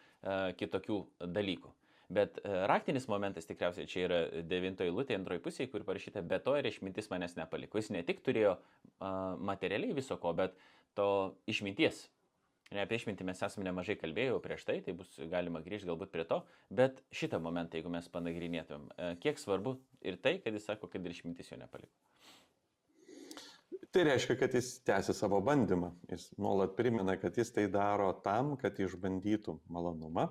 kitokių 0.54 0.98
dalykų. 1.34 1.72
Bet 2.14 2.36
uh, 2.44 2.68
raktinis 2.70 3.08
momentas 3.10 3.50
tikriausiai 3.50 3.90
čia 3.90 4.04
yra 4.04 4.20
devintoji 4.46 4.94
lūtė, 4.94 5.18
antroji 5.18 5.42
pusė, 5.42 5.66
kur 5.72 5.82
parašyta, 5.88 6.22
be 6.22 6.38
to 6.46 6.54
ir 6.60 6.70
išmintis 6.70 7.10
manęs 7.10 7.34
nepaliko. 7.40 7.82
Jis 7.82 7.90
ne 7.96 8.04
tik 8.06 8.22
turėjo 8.26 8.54
uh, 8.60 9.34
materialiai 9.50 9.98
viso 9.98 10.20
ko, 10.22 10.36
bet 10.38 10.54
to 10.94 11.10
išminties 11.50 12.04
Ne 12.74 12.84
apie 12.84 12.98
išmintį 13.00 13.28
mes 13.28 13.42
esame 13.46 13.68
nemažai 13.70 13.96
kalbėję 14.00 14.40
prieš 14.44 14.66
tai, 14.68 14.82
tai 14.84 14.96
bus 14.98 15.14
galima 15.32 15.62
grįžti 15.64 15.88
galbūt 15.88 16.12
prie 16.12 16.26
to, 16.28 16.42
bet 16.80 17.00
šitą 17.16 17.40
momentą, 17.44 17.80
jeigu 17.80 17.92
mes 17.94 18.10
panagrinėtumėm, 18.12 18.90
e, 18.92 19.12
kiek 19.24 19.40
svarbu 19.40 19.78
ir 20.04 20.20
tai, 20.24 20.38
kad 20.44 20.56
jis 20.58 20.68
sako, 20.68 20.90
kad 20.92 21.06
ir 21.06 21.16
išmintis 21.16 21.54
jo 21.54 21.60
nepaliko. 21.62 21.94
Tai 23.96 24.04
reiškia, 24.04 24.36
kad 24.36 24.54
jis 24.54 24.74
tęsia 24.84 25.16
savo 25.16 25.40
bandymą. 25.42 25.94
Jis 26.12 26.28
nuolat 26.38 26.76
primena, 26.76 27.16
kad 27.18 27.38
jis 27.40 27.54
tai 27.56 27.70
daro 27.72 28.10
tam, 28.26 28.58
kad 28.60 28.76
išbandytų 28.84 29.56
malonumą 29.72 30.28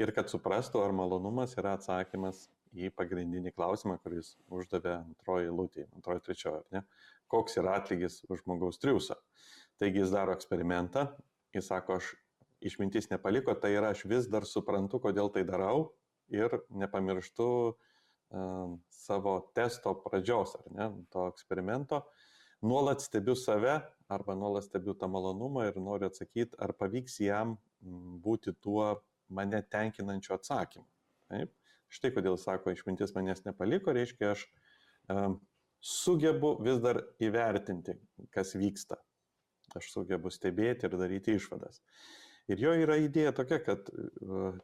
ir 0.00 0.12
kad 0.16 0.30
suprastų, 0.30 0.80
ar 0.84 0.94
malonumas 0.96 1.56
yra 1.58 1.74
atsakymas 1.76 2.46
į 2.70 2.92
pagrindinį 2.94 3.50
klausimą, 3.56 3.96
kuris 4.04 4.36
uždavė 4.54 5.00
antroji 5.00 5.50
lūtė, 5.50 5.88
antroji 5.98 6.22
trečioji, 6.28 6.62
ne? 6.76 6.84
Koks 7.30 7.58
yra 7.58 7.74
atlygis 7.80 8.20
už 8.30 8.44
žmogaus 8.44 8.78
triusą. 8.82 9.18
Taigi 9.82 10.02
jis 10.02 10.14
daro 10.14 10.34
eksperimentą 10.36 11.08
Jis 11.54 11.66
sako, 11.66 11.98
aš 11.98 12.12
išmintis 12.60 13.10
nepaliko, 13.10 13.54
tai 13.58 13.72
yra 13.74 13.90
aš 13.94 14.04
vis 14.08 14.28
dar 14.30 14.46
suprantu, 14.46 15.00
kodėl 15.02 15.32
tai 15.34 15.42
darau 15.48 15.90
ir 16.30 16.60
nepamirštu 16.70 17.46
uh, 17.70 18.74
savo 18.94 19.34
testo 19.56 19.96
pradžios, 20.04 20.54
ar 20.60 20.74
ne, 20.76 20.88
to 21.10 21.26
eksperimento. 21.32 22.04
Nuolat 22.62 23.02
stebiu 23.02 23.34
save 23.34 23.80
arba 24.12 24.36
nuolat 24.36 24.66
stebiu 24.68 24.94
tą 24.94 25.08
malonumą 25.08 25.64
ir 25.70 25.80
noriu 25.80 26.10
atsakyti, 26.10 26.58
ar 26.60 26.74
pavyks 26.76 27.18
jam 27.24 27.56
būti 27.80 28.52
tuo 28.60 29.00
mane 29.32 29.62
tenkinančiu 29.72 30.36
atsakymu. 30.36 30.86
Taip? 31.30 31.54
Štai 31.90 32.12
kodėl 32.14 32.36
sako, 32.38 32.74
išmintis 32.74 33.14
manęs 33.16 33.42
nepaliko, 33.46 33.94
reiškia, 33.96 34.34
aš 34.36 34.44
um, 35.10 35.40
sugebu 35.80 36.58
vis 36.62 36.78
dar 36.84 37.00
įvertinti, 37.22 37.96
kas 38.34 38.52
vyksta 38.58 39.00
aš 39.78 39.92
sugebu 39.92 40.32
stebėti 40.32 40.88
ir 40.88 40.96
daryti 40.98 41.36
išvadas. 41.38 41.82
Ir 42.50 42.58
jo 42.58 42.72
yra 42.74 42.96
idėja 42.98 43.30
tokia, 43.36 43.60
kad 43.62 43.90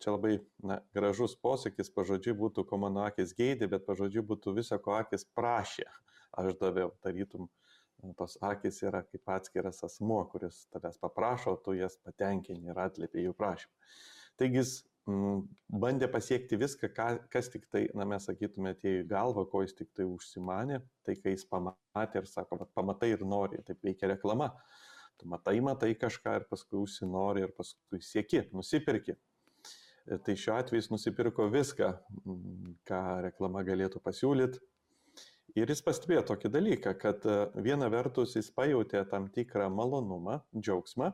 čia 0.02 0.14
labai 0.14 0.38
na, 0.66 0.80
gražus 0.96 1.36
posakis, 1.38 1.92
pažodžiui 1.94 2.34
būtų, 2.40 2.64
ko 2.66 2.80
mano 2.82 3.04
akis 3.06 3.34
geidė, 3.38 3.68
bet 3.70 3.86
pažodžiui 3.86 4.24
būtų 4.26 4.56
viso, 4.56 4.78
ko 4.82 4.96
akis 4.98 5.26
prašė. 5.36 5.86
Aš 6.36 6.56
daviau, 6.58 6.90
tarytum, 7.04 7.46
tos 8.18 8.36
akis 8.44 8.82
yra 8.82 9.04
kaip 9.06 9.30
atskiras 9.36 9.84
asmuo, 9.86 10.18
kuris 10.32 10.64
tavęs 10.74 10.98
paprašo, 11.02 11.54
tu 11.64 11.76
jas 11.78 11.96
patenkini 12.02 12.72
ir 12.72 12.82
atlėpė 12.86 13.22
jų 13.28 13.36
prašymą. 13.38 13.94
Taigi 14.40 14.60
jis 14.60 14.72
m, 15.08 15.46
bandė 15.84 16.08
pasiekti 16.12 16.58
viską, 16.60 16.90
ką, 16.96 17.06
kas 17.32 17.48
tik 17.52 17.68
tai, 17.72 17.86
na 17.96 18.08
mes 18.08 18.26
sakytume, 18.28 18.74
atėjo 18.74 19.04
į 19.04 19.08
galvą, 19.14 19.46
ko 19.52 19.62
jis 19.64 19.76
tik 19.78 19.94
tai 19.96 20.08
užsimanė, 20.10 20.82
tai 21.06 21.16
kai 21.20 21.36
jis 21.36 21.46
pamatė 21.48 22.22
ir 22.22 22.28
sako, 22.30 22.60
pamatai 22.74 23.14
ir 23.14 23.24
nori, 23.24 23.62
taip 23.66 23.80
veikia 23.86 24.12
reklama. 24.12 24.50
Tu 25.16 25.28
matai, 25.30 25.56
matai 25.64 25.94
kažką 25.96 26.34
ir 26.40 26.46
paskui 26.50 26.78
užsinori 26.82 27.46
ir 27.46 27.52
paskui 27.56 28.02
sieki, 28.04 28.46
nusipirki. 28.56 29.16
Tai 30.06 30.36
šiuo 30.38 30.54
atveju 30.54 30.78
jis 30.78 30.90
nusipirko 30.92 31.48
viską, 31.50 31.88
ką 32.86 33.02
reklama 33.26 33.64
galėtų 33.66 34.02
pasiūlyti. 34.04 34.60
Ir 35.56 35.70
jis 35.72 35.80
pastebėjo 35.82 36.22
tokį 36.28 36.50
dalyką, 36.52 36.92
kad 37.00 37.22
e, 37.24 37.36
viena 37.64 37.88
vertus 37.88 38.34
jis 38.36 38.50
pajutė 38.52 39.00
tam 39.08 39.30
tikrą 39.32 39.70
malonumą, 39.72 40.42
džiaugsmą, 40.52 41.08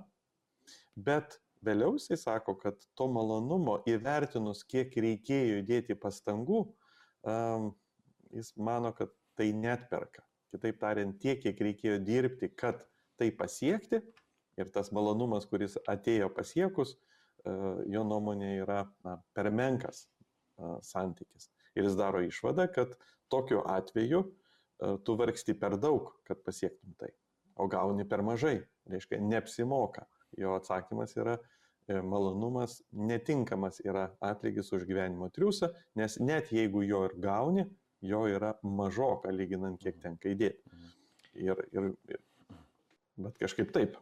bet 0.99 1.39
vėliau 1.63 1.95
jisai 1.95 2.19
sako, 2.19 2.57
kad 2.59 2.81
to 2.99 3.07
malonumo 3.07 3.79
įvertinus, 3.89 4.65
kiek 4.67 4.95
reikėjo 5.05 5.61
įdėti 5.63 5.95
pastangų, 5.95 6.65
jis 8.35 8.51
mano, 8.59 8.91
kad 8.99 9.15
tai 9.39 9.53
net 9.55 9.87
perka. 9.93 10.25
Kitaip 10.53 10.81
tariant, 10.83 11.15
tiek, 11.23 11.39
kiek 11.41 11.63
reikėjo 11.69 12.01
dirbti, 12.05 12.51
kad 12.59 12.83
tai 13.23 13.31
pasiekti 13.39 14.01
ir 14.59 14.71
tas 14.75 14.91
malonumas, 14.91 15.47
kuris 15.47 15.79
atėjo 15.89 16.27
pasiekus, 16.35 16.97
uh, 17.47 17.83
jo 17.87 18.03
nuomonė 18.03 18.57
yra 18.65 18.83
na, 19.07 19.17
per 19.37 19.53
menkas 19.55 20.09
uh, 20.59 20.81
santykis. 20.83 21.51
Ir 21.79 21.87
jis 21.87 21.97
daro 21.97 22.21
išvadą, 22.27 22.67
kad 22.75 22.97
tokiu 23.33 23.63
atveju 23.63 24.25
uh, 24.27 24.99
tu 25.07 25.15
vargsti 25.21 25.55
per 25.55 25.79
daug, 25.79 26.11
kad 26.27 26.43
pasiektum 26.43 26.97
tai, 26.99 27.13
o 27.63 27.69
gauni 27.71 28.05
per 28.09 28.25
mažai, 28.27 28.59
reiškia, 28.91 29.23
neapsimoka. 29.23 30.09
Jo 30.41 30.57
atsakymas 30.57 31.13
yra, 31.21 31.37
e, 31.85 31.99
malonumas 32.01 32.79
netinkamas 32.97 33.83
yra 33.85 34.07
atlygis 34.25 34.71
už 34.73 34.87
gyvenimo 34.89 35.29
triusą, 35.29 35.69
nes 36.01 36.17
net 36.25 36.49
jeigu 36.57 36.81
jo 36.89 37.03
ir 37.05 37.19
gauni, 37.21 37.67
jo 38.01 38.23
yra 38.33 38.55
mažoka 38.65 39.29
lyginant, 39.29 39.77
kiek 39.77 40.01
tenka 40.01 40.33
įdėti. 40.33 40.73
Mhm. 40.73 40.95
Ir, 41.45 41.61
ir, 41.77 41.91
ir, 42.09 42.23
bet 43.17 43.39
kažkaip 43.41 43.73
taip. 43.75 43.99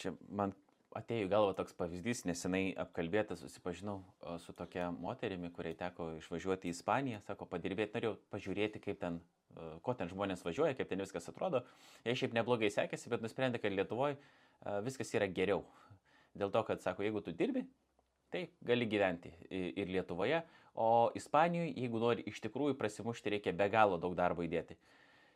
Čia 0.00 0.14
man 0.28 0.52
atėjo 0.94 1.26
į 1.26 1.30
galvą 1.30 1.54
toks 1.58 1.74
pavyzdys, 1.78 2.22
nesenai 2.28 2.72
apkalbėtas, 2.78 3.40
susipažinau 3.42 4.00
su 4.42 4.54
tokia 4.54 4.90
moterimi, 4.94 5.50
kuriai 5.54 5.74
teko 5.78 6.12
išvažiuoti 6.20 6.70
į 6.70 6.74
Ispaniją, 6.74 7.20
sako, 7.26 7.48
padirbėti, 7.50 7.96
norėjau 7.96 8.14
pažiūrėti, 8.34 8.82
kaip 8.82 9.00
ten, 9.02 9.18
ko 9.82 9.94
ten 9.98 10.10
žmonės 10.10 10.44
važiuoja, 10.46 10.76
kaip 10.78 10.90
ten 10.90 11.02
viskas 11.02 11.26
atrodo. 11.30 11.64
Jie 12.06 12.14
šiaip 12.20 12.36
neblogai 12.38 12.70
sekėsi, 12.74 13.10
bet 13.10 13.24
nusprendė, 13.26 13.62
kad 13.62 13.74
Lietuvoje 13.74 14.20
viskas 14.86 15.10
yra 15.18 15.26
geriau. 15.30 15.64
Dėl 16.34 16.54
to, 16.54 16.62
kad 16.66 16.82
sako, 16.82 17.06
jeigu 17.06 17.22
tu 17.22 17.34
dirbi, 17.34 17.64
tai 18.34 18.48
gali 18.66 18.86
gyventi 18.90 19.30
ir 19.50 19.90
Lietuvoje, 19.90 20.42
o 20.74 21.10
Ispanijoje, 21.14 21.74
jeigu 21.74 22.00
nori 22.02 22.24
iš 22.30 22.40
tikrųjų 22.42 22.78
prasimušti, 22.78 23.34
reikia 23.34 23.54
be 23.54 23.68
galo 23.70 23.98
daug 24.02 24.14
darbo 24.18 24.46
įdėti. 24.46 24.78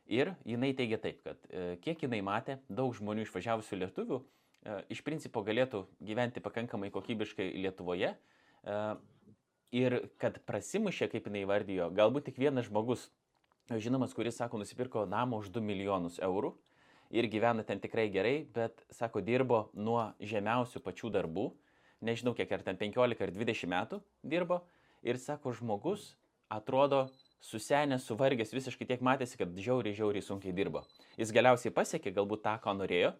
Ir 0.08 0.32
jinai 0.48 0.72
teigia 0.72 0.96
taip, 1.00 1.20
kad 1.20 1.42
e, 1.52 1.76
kiek 1.84 2.00
jinai 2.06 2.22
matė, 2.24 2.56
daug 2.72 2.94
žmonių 2.96 3.26
išvažiavusių 3.26 3.78
lietuvių 3.82 4.18
e, 4.18 4.76
iš 4.94 5.02
principo 5.04 5.42
galėtų 5.44 5.82
gyventi 6.00 6.40
pakankamai 6.40 6.88
kokybiškai 6.94 7.50
Lietuvoje 7.60 8.14
e, 8.14 8.78
ir 9.76 9.98
kad 10.16 10.40
prasimušė, 10.48 11.10
kaip 11.12 11.28
jinai 11.28 11.44
vardijo, 11.48 11.90
galbūt 11.92 12.30
tik 12.30 12.40
vienas 12.40 12.70
žmogus, 12.70 13.10
žinomas, 13.68 14.16
kuris, 14.16 14.38
sako, 14.40 14.62
nusipirko 14.62 15.04
namą 15.04 15.42
už 15.42 15.52
2 15.52 15.60
milijonus 15.68 16.16
eurų 16.24 16.54
ir 17.12 17.28
gyvena 17.28 17.64
ten 17.68 17.80
tikrai 17.80 18.08
gerai, 18.12 18.46
bet, 18.54 18.80
sako, 18.88 19.20
dirbo 19.24 19.66
nuo 19.76 20.14
žemiausių 20.24 20.80
pačių 20.84 21.12
darbų, 21.20 21.50
nežinau 22.00 22.32
kiek 22.36 22.48
ar 22.56 22.64
ten 22.64 22.80
15 22.80 23.28
ar 23.28 23.36
20 23.36 23.72
metų 23.76 24.00
dirbo, 24.24 24.62
ir 25.04 25.20
sako, 25.20 25.52
žmogus 25.52 26.14
atrodo 26.48 27.10
susenęs, 27.44 28.06
suvargęs, 28.08 28.52
visiškai 28.54 28.86
tiek 28.88 29.02
matėsi, 29.04 29.38
kad 29.40 29.52
žiauriai, 29.54 29.96
žiauriai 29.96 30.24
sunkiai 30.24 30.54
dirbo. 30.54 30.84
Jis 31.20 31.32
galiausiai 31.34 31.74
pasiekė 31.74 32.12
galbūt 32.16 32.44
tą, 32.46 32.56
ką 32.62 32.74
norėjo, 32.78 33.12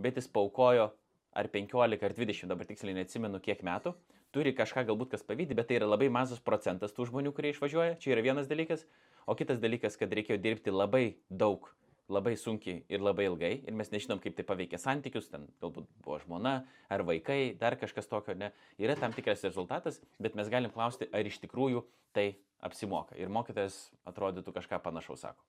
bet 0.00 0.20
jis 0.20 0.30
paukojo 0.30 0.90
ar 1.34 1.50
15 1.50 2.06
ar 2.06 2.14
20, 2.14 2.50
dabar 2.50 2.68
tiksliai 2.68 2.94
neatsimenu 3.00 3.40
kiek 3.42 3.64
metų, 3.66 3.94
turi 4.34 4.54
kažką 4.54 4.86
galbūt 4.88 5.14
kas 5.14 5.26
pavydį, 5.26 5.58
bet 5.58 5.70
tai 5.70 5.80
yra 5.80 5.90
labai 5.90 6.10
mažas 6.12 6.42
procentas 6.42 6.94
tų 6.94 7.08
žmonių, 7.10 7.34
kurie 7.34 7.54
išvažiuoja, 7.54 7.98
čia 8.02 8.14
yra 8.14 8.26
vienas 8.26 8.50
dalykas, 8.50 8.86
o 9.26 9.34
kitas 9.38 9.62
dalykas, 9.62 9.98
kad 9.98 10.14
reikėjo 10.14 10.38
dirbti 10.42 10.74
labai 10.74 11.06
daug 11.30 11.70
labai 12.12 12.34
sunkiai 12.36 12.82
ir 12.92 13.00
labai 13.00 13.28
ilgai 13.30 13.52
ir 13.64 13.76
mes 13.76 13.90
nežinom, 13.92 14.20
kaip 14.20 14.36
tai 14.36 14.44
paveikia 14.46 14.80
santykius, 14.80 15.30
ten 15.32 15.46
galbūt 15.62 15.88
buvo 16.04 16.18
žmona 16.20 16.54
ar 16.92 17.04
vaikai, 17.06 17.54
dar 17.60 17.78
kažkas 17.80 18.08
tokio, 18.10 18.36
ne. 18.36 18.52
Yra 18.80 18.96
tam 19.00 19.14
tikras 19.16 19.44
rezultatas, 19.46 20.00
bet 20.20 20.36
mes 20.36 20.50
galim 20.52 20.72
klausti, 20.74 21.08
ar 21.12 21.24
iš 21.24 21.40
tikrųjų 21.46 21.84
tai 22.16 22.34
apsimoka. 22.64 23.16
Ir 23.20 23.32
mokytojas 23.32 23.88
atrodytų 24.08 24.52
kažką 24.56 24.80
panašaus 24.84 25.24
sako. 25.24 25.44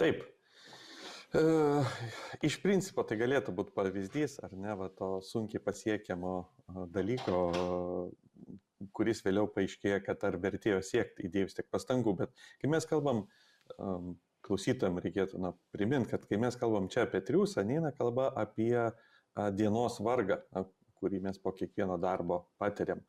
Taip. 0.00 0.24
E, 1.34 1.42
iš 2.46 2.58
principo 2.62 3.04
tai 3.06 3.18
galėtų 3.20 3.54
būti 3.56 3.74
pavyzdys, 3.74 4.38
ar 4.44 4.52
ne, 4.58 4.74
va, 4.78 4.90
to 4.92 5.16
sunkiai 5.24 5.62
pasiekiamo 5.62 6.34
e, 6.42 6.84
dalyko, 6.94 7.40
kuris 8.94 9.22
vėliau 9.24 9.48
paaiškėja, 9.54 10.02
kad 10.04 10.22
ar 10.28 10.36
vertėjo 10.42 10.82
siekti 10.84 11.26
įdėjus 11.28 11.56
tiek 11.56 11.68
pastangų, 11.72 12.16
bet 12.20 12.46
kai 12.60 12.70
mes 12.70 12.86
kalbam 12.90 13.24
um, 13.78 14.14
klausytojams 14.44 15.02
reikėtų 15.04 15.40
na, 15.42 15.52
priminti, 15.74 16.12
kad 16.12 16.24
kai 16.28 16.38
mes 16.40 16.56
kalbam 16.60 16.88
čia 16.92 17.04
apie 17.06 17.22
triusą, 17.24 17.64
neina 17.66 17.92
kalba 17.96 18.30
apie 18.40 18.72
a, 18.78 18.92
dienos 19.56 20.00
vargą, 20.04 20.40
a, 20.52 20.64
kurį 21.00 21.20
mes 21.24 21.40
po 21.40 21.52
kiekvieno 21.56 21.96
darbo 22.00 22.44
patiriam. 22.60 23.02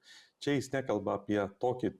Čia 0.43 0.57
jis 0.57 0.71
nekalba 0.73 1.19
apie 1.19 1.39
tokį 1.61 1.93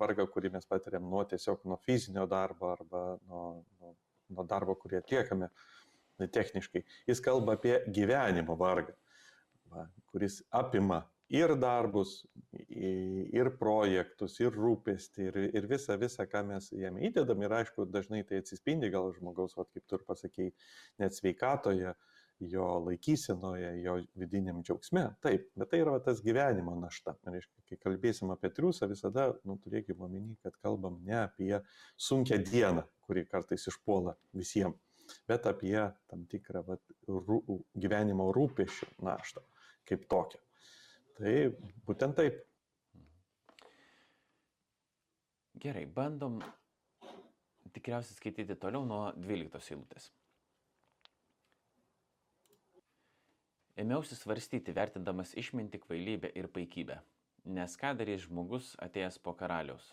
vargą, 0.00 0.26
kurį 0.32 0.54
mes 0.54 0.66
patiriam 0.66 1.06
nuo 1.10 1.22
tiesiog 1.28 1.64
nuo 1.68 1.78
fizinio 1.84 2.26
darbo 2.30 2.70
arba 2.72 3.04
nuo, 3.28 3.44
nuo, 3.78 3.94
nuo 4.34 4.46
darbo, 4.48 4.76
kurį 4.80 5.02
atliekame 5.02 5.50
techniškai. 6.32 6.84
Jis 7.10 7.20
kalba 7.22 7.58
apie 7.58 7.76
gyvenimo 7.94 8.56
vargą, 8.58 8.94
va, 9.70 9.88
kuris 10.10 10.40
apima 10.54 11.02
ir 11.32 11.54
darbus, 11.60 12.16
ir 12.68 13.50
projektus, 13.58 14.38
ir 14.42 14.54
rūpestį, 14.54 15.28
ir, 15.28 15.38
ir 15.56 15.68
visą, 15.70 15.96
visą, 16.00 16.26
ką 16.30 16.44
mes 16.48 16.70
jame 16.74 17.04
įdedam. 17.08 17.42
Ir 17.44 17.54
aišku, 17.60 17.86
dažnai 17.90 18.24
tai 18.28 18.42
atsispindi 18.42 18.90
gal 18.92 19.12
žmogaus, 19.16 19.56
vat, 19.58 19.70
kaip 19.72 19.86
tu 19.88 19.98
ir 19.98 20.04
pasakėjai, 20.08 20.52
net 21.02 21.16
sveikatoje, 21.16 21.94
jo 22.44 22.66
laikysenoje, 22.84 23.70
jo 23.84 23.96
vidiniam 24.18 24.60
džiaugsme. 24.62 25.06
Taip, 25.24 25.46
bet 25.56 25.70
tai 25.70 25.80
yra 25.84 25.94
va, 25.96 26.02
tas 26.04 26.20
gyvenimo 26.24 26.74
našta. 26.78 27.14
Reiškia, 27.30 27.62
kai 27.70 27.78
kalbėsim 27.86 28.32
apie 28.34 28.50
triusą, 28.52 28.88
visada 28.90 29.30
nu, 29.48 29.56
turėkime 29.62 30.04
omeny, 30.08 30.34
kad 30.44 30.58
kalbam 30.60 30.98
ne 31.06 31.20
apie 31.22 31.62
sunkę 31.96 32.40
dieną, 32.42 32.84
kuri 33.06 33.24
kartais 33.30 33.68
išpuola 33.70 34.16
visiems, 34.36 34.80
bet 35.30 35.46
apie 35.48 35.78
tam 36.10 36.26
tikrą 36.30 36.64
va, 36.66 36.78
rū, 37.08 37.40
gyvenimo 37.78 38.32
rūpešių 38.34 38.96
naštą 39.06 39.44
kaip 39.88 40.08
tokią. 40.10 40.40
Tai 41.14 41.34
būtent 41.86 42.16
taip. 42.18 42.42
Gerai, 45.62 45.84
bandom 45.86 46.40
tikriausiai 47.74 48.18
skaityti 48.18 48.56
toliau 48.58 48.82
nuo 48.86 49.04
12 49.16 49.70
eilutės. 49.74 50.10
Ėmiausi 53.78 54.14
svarstyti, 54.18 54.74
vertindamas 54.74 55.32
išminti 55.38 55.80
kvailybę 55.82 56.30
ir 56.38 56.46
paikybę, 56.54 57.00
nes 57.56 57.78
ką 57.78 57.94
darys 57.98 58.26
žmogus 58.26 58.74
atėjęs 58.82 59.18
po 59.22 59.34
karaliaus? 59.38 59.88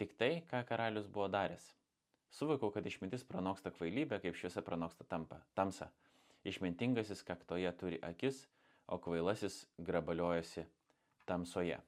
Tik 0.00 0.14
tai, 0.20 0.30
ką 0.48 0.62
karalius 0.68 1.08
buvo 1.08 1.26
daręs. 1.32 1.66
Suvokau, 2.32 2.70
kad 2.72 2.86
išmintis 2.86 3.26
pranoksta 3.28 3.72
kvailybę, 3.74 4.20
kaip 4.22 4.38
šviesa 4.38 4.62
pranoksta 4.64 5.04
tampa, 5.04 5.42
tamsa. 5.58 5.90
Išmintingasis 6.48 7.20
kaktoje 7.26 7.72
turi 7.76 7.98
akis, 8.06 8.46
o 8.90 8.98
kvailasis 9.02 9.62
grabaliojasi 9.78 10.66
tamsoje. 11.28 11.78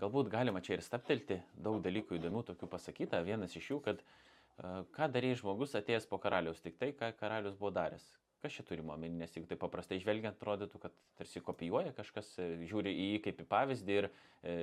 Galbūt 0.00 0.28
galima 0.32 0.60
čia 0.60 0.76
ir 0.76 0.84
staptelti, 0.84 1.38
daug 1.56 1.78
dalykų 1.84 2.18
įdomių 2.18 2.42
tokių 2.50 2.68
pasakyta. 2.68 3.22
Vienas 3.24 3.54
iš 3.56 3.70
jų, 3.70 3.78
kad 3.84 4.02
uh, 4.02 4.82
ką 4.96 5.08
darė 5.12 5.32
žmogus 5.40 5.76
atėjęs 5.78 6.08
po 6.10 6.18
karaliaus, 6.20 6.60
tik 6.64 6.76
tai, 6.80 6.90
ką 6.96 7.12
karalius 7.20 7.56
buvo 7.56 7.72
daręs. 7.76 8.04
Kas 8.44 8.52
čia 8.52 8.66
turimo 8.68 8.92
omeny, 8.92 9.16
nes 9.22 9.32
jeigu 9.32 9.48
tai 9.48 9.56
paprastai 9.60 9.96
žvelgiant, 10.02 10.36
atrodytų, 10.36 10.80
kad 10.82 10.96
tarsi 11.16 11.40
kopijuoja 11.44 11.94
kažkas, 11.96 12.34
e, 12.38 12.50
žiūri 12.68 12.92
į 12.92 13.06
jį 13.14 13.22
kaip 13.24 13.40
į 13.40 13.48
pavyzdį 13.48 13.96
ir 13.96 14.10
e, 14.10 14.56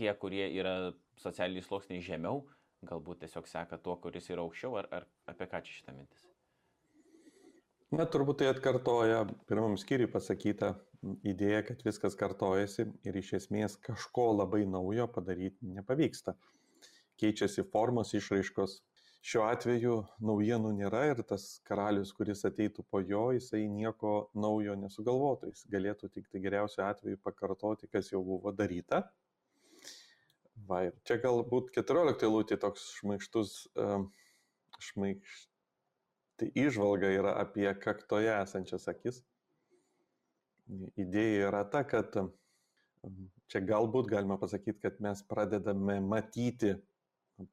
tie, 0.00 0.10
kurie 0.18 0.42
yra 0.50 0.74
socialiniai 1.22 1.64
sluoksniai 1.64 2.02
žemiau, 2.04 2.42
galbūt 2.90 3.22
tiesiog 3.22 3.46
seka 3.50 3.78
tuo, 3.78 3.94
kuris 4.02 4.26
yra 4.34 4.42
aukščiau, 4.42 4.74
ar, 4.82 4.90
ar 4.90 5.08
apie 5.30 5.46
ką 5.50 5.62
čia 5.62 5.78
šitą 5.78 5.94
mintis? 5.94 6.29
Na, 7.90 8.04
turbūt 8.06 8.38
tai 8.38 8.46
atkartoja 8.52 9.24
pirmam 9.50 9.72
skyriui 9.80 10.06
pasakytą 10.12 10.76
idėja, 11.26 11.64
kad 11.66 11.80
viskas 11.82 12.14
kartojasi 12.18 12.84
ir 13.08 13.16
iš 13.18 13.32
esmės 13.40 13.74
kažko 13.82 14.28
labai 14.36 14.60
naujo 14.62 15.08
padaryti 15.10 15.72
nepavyksta. 15.74 16.36
Keičiasi 17.18 17.64
formos 17.72 18.14
išraiškos. 18.14 18.76
Šiuo 19.26 19.42
atveju 19.50 19.96
naujienų 20.24 20.70
nėra 20.78 21.02
ir 21.10 21.24
tas 21.28 21.48
karalius, 21.66 22.14
kuris 22.16 22.46
ateitų 22.48 22.86
po 22.88 23.02
jo, 23.02 23.26
jisai 23.36 23.66
nieko 23.68 24.14
naujo 24.38 24.78
nesugalvotų. 24.80 25.50
Jis 25.50 25.66
galėtų 25.74 26.12
tik 26.14 26.30
tai 26.30 26.40
geriausiu 26.46 26.86
atveju 26.86 27.18
pakartoti, 27.26 27.90
kas 27.90 28.14
jau 28.14 28.22
buvo 28.24 28.54
daryta. 28.54 29.02
Va, 30.70 30.84
ir 30.86 30.94
čia 31.02 31.18
galbūt 31.20 31.74
14 31.74 32.30
lūtė 32.30 32.62
toks 32.62 32.86
šmaištus, 33.00 33.58
uh, 33.74 34.06
šmaišti 36.40 36.52
išvalga 36.54 37.08
yra 37.12 37.34
apie 37.40 37.68
kaktoje 37.80 38.32
esančias 38.42 38.88
akis 38.88 39.22
idėja 40.96 41.48
yra 41.48 41.64
ta, 41.64 41.84
kad 41.84 42.14
čia 43.50 43.60
galbūt 43.60 44.08
galima 44.08 44.38
pasakyti, 44.38 44.80
kad 44.80 45.00
mes 45.00 45.22
pradedame 45.22 46.00
matyti 46.00 46.76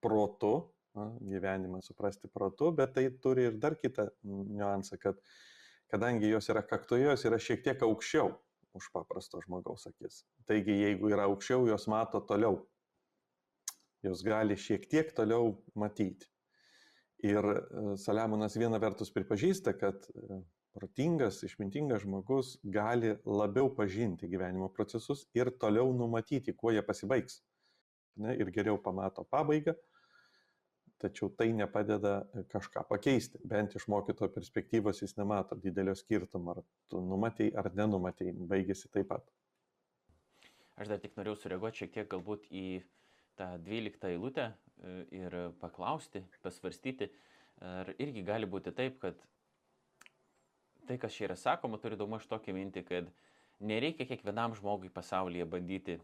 protu, 0.02 0.74
gyvenimą 0.94 1.82
suprasti 1.82 2.28
protu, 2.28 2.72
bet 2.72 2.94
tai 2.94 3.10
turi 3.22 3.48
ir 3.48 3.58
dar 3.58 3.76
kitą 3.76 4.10
niuansą, 4.24 4.98
kad 4.98 5.18
kadangi 5.90 6.30
jos 6.30 6.50
yra 6.50 6.62
kaktoje, 6.62 7.10
jos 7.10 7.26
yra 7.26 7.38
šiek 7.40 7.64
tiek 7.64 7.82
aukščiau. 7.82 8.36
už 8.78 8.92
paprasto 8.94 9.40
žmogaus 9.42 9.88
akis. 9.90 10.20
Taigi, 10.46 10.70
jeigu 10.70 11.10
yra 11.10 11.24
aukščiau, 11.26 11.66
jos 11.66 11.88
mato 11.90 12.20
toliau. 12.22 12.60
Jos 14.06 14.22
gali 14.22 14.54
šiek 14.54 14.86
tiek 14.86 15.10
toliau 15.18 15.56
matyti. 15.74 16.30
Ir 17.26 17.46
e, 17.50 17.60
Saliamonas 17.98 18.58
viena 18.60 18.78
vertus 18.82 19.10
pripažįsta, 19.14 19.74
kad 19.80 20.06
e, 20.14 20.40
protingas, 20.78 21.42
išmintingas 21.48 22.04
žmogus 22.04 22.56
gali 22.64 23.16
labiau 23.26 23.72
pažinti 23.74 24.30
gyvenimo 24.30 24.70
procesus 24.74 25.26
ir 25.34 25.50
toliau 25.62 25.90
numatyti, 25.98 26.54
kuo 26.54 26.74
jie 26.76 26.84
pasibaigs. 26.86 27.42
Ne, 28.22 28.36
ir 28.38 28.50
geriau 28.54 28.78
pamato 28.82 29.26
pabaigą, 29.30 29.74
tačiau 31.02 31.30
tai 31.38 31.52
nepadeda 31.54 32.20
kažką 32.54 32.86
pakeisti. 32.90 33.42
Bent 33.46 33.76
iš 33.78 33.86
mokytojo 33.94 34.32
perspektyvos 34.34 35.02
jis 35.04 35.18
nemato 35.18 35.58
didelio 35.62 35.94
skirtumo, 35.98 36.56
ar 36.56 36.64
tu 36.90 37.02
numatei 37.02 37.52
ar 37.58 37.70
nenumatei, 37.78 38.34
baigėsi 38.34 38.90
taip 38.94 39.10
pat. 39.14 39.26
Aš 40.78 40.94
dar 40.94 41.02
tik 41.02 41.18
norėjau 41.18 41.38
sureaguoti 41.42 41.84
šiek 41.84 41.94
tiek 41.94 42.10
galbūt 42.10 42.50
į 42.54 42.66
tą 43.38 43.54
12 43.64 44.10
eilutę 44.10 44.50
e, 44.52 44.98
ir 45.16 45.38
paklausti, 45.62 46.24
pasvarstyti, 46.44 47.10
ar 47.66 47.94
irgi 47.98 48.24
gali 48.26 48.50
būti 48.50 48.74
taip, 48.76 49.00
kad 49.02 49.22
tai, 50.88 50.98
kas 51.02 51.16
čia 51.16 51.28
yra 51.30 51.38
sakoma, 51.40 51.80
turi 51.82 51.98
daugmaž 52.00 52.28
tokią 52.30 52.56
mintį, 52.56 52.84
kad 52.88 53.10
nereikia 53.60 54.08
kiekvienam 54.08 54.56
žmogui 54.58 54.92
pasaulyje 54.94 55.48
bandyti 55.50 55.98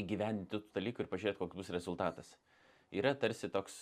įgyvendinti 0.00 0.50
tų 0.58 0.74
dalykų 0.74 1.04
ir 1.04 1.10
pažiūrėti, 1.10 1.40
koks 1.40 1.56
bus 1.56 1.70
rezultatas. 1.72 2.34
Yra 2.94 3.14
tarsi 3.18 3.48
toks 3.50 3.76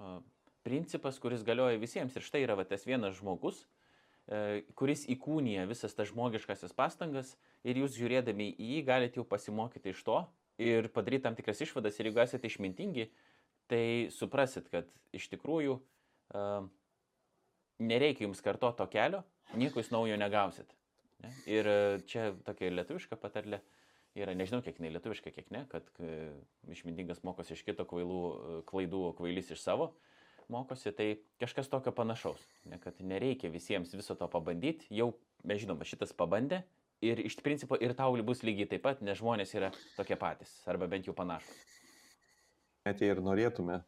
uh, 0.00 0.18
principas, 0.64 1.20
kuris 1.20 1.44
galioja 1.44 1.80
visiems. 1.80 2.16
Ir 2.16 2.24
štai 2.24 2.42
yra 2.46 2.56
va, 2.58 2.64
tas 2.68 2.86
vienas 2.88 3.18
žmogus, 3.20 3.60
uh, 3.62 4.62
kuris 4.78 5.04
įkūnija 5.12 5.66
visas 5.70 5.94
tas 5.94 6.10
žmogiškasis 6.10 6.74
pastangas 6.76 7.36
ir 7.66 7.80
jūs 7.82 7.96
žiūrėdami 7.98 8.52
į 8.56 8.68
jį 8.76 8.82
galite 8.86 9.20
jau 9.20 9.26
pasimokyti 9.28 9.92
iš 9.92 10.02
to 10.06 10.22
ir 10.62 10.88
padaryti 10.94 11.26
tam 11.26 11.36
tikras 11.38 11.60
išvadas. 11.64 11.98
Ir 11.98 12.10
jeigu 12.10 12.22
esate 12.22 12.48
išmintingi, 12.48 13.08
tai 13.70 13.84
suprasit, 14.14 14.68
kad 14.72 14.88
iš 15.16 15.28
tikrųjų 15.32 15.76
uh, 15.78 16.68
nereikia 17.82 18.26
jums 18.26 18.42
karto 18.44 18.70
to 18.76 18.86
kelio, 18.92 19.22
nieko 19.58 19.82
jūs 19.82 19.92
naujo 19.92 20.18
negausit. 20.20 20.70
Ne? 21.22 21.30
Ir 21.50 21.68
e, 21.68 21.78
čia 22.10 22.30
tokia 22.46 22.72
lietuviška 22.72 23.18
patarlė 23.20 23.60
yra, 24.18 24.34
nežinau 24.36 24.62
kiek 24.64 24.78
jinai 24.80 24.92
lietuviška, 24.96 25.32
kiek 25.34 25.50
ne, 25.54 25.64
kad 25.70 25.86
išmintingas 26.72 27.22
mokosi 27.26 27.54
iš 27.56 27.62
kito 27.66 27.86
kvailų, 27.88 28.22
e, 28.22 28.56
klaidų, 28.68 29.04
o 29.10 29.14
kvailys 29.18 29.52
iš 29.54 29.62
savo 29.62 29.92
mokosi, 30.52 30.92
tai 30.92 31.08
kažkas 31.40 31.70
tokio 31.72 31.94
panašaus, 31.96 32.42
ne, 32.68 32.76
kad 32.82 32.98
nereikia 33.00 33.52
visiems 33.52 33.94
viso 33.94 34.16
to 34.18 34.28
pabandyti, 34.28 34.88
jau 34.92 35.12
mes 35.48 35.62
žinoma, 35.62 35.86
šitas 35.88 36.12
pabandė 36.16 36.62
ir 37.02 37.20
iš 37.26 37.36
principo 37.42 37.76
ir 37.80 37.94
tau 37.98 38.14
bus 38.22 38.42
lygiai 38.46 38.70
taip 38.70 38.84
pat, 38.86 39.02
nes 39.02 39.18
žmonės 39.18 39.54
yra 39.58 39.72
tokie 39.96 40.16
patys, 40.18 40.54
arba 40.70 40.88
bent 40.90 41.08
jau 41.08 41.14
panašus. 41.16 41.80
Net 42.86 43.02
jei 43.02 43.12
ir 43.14 43.22
norėtume 43.22 43.82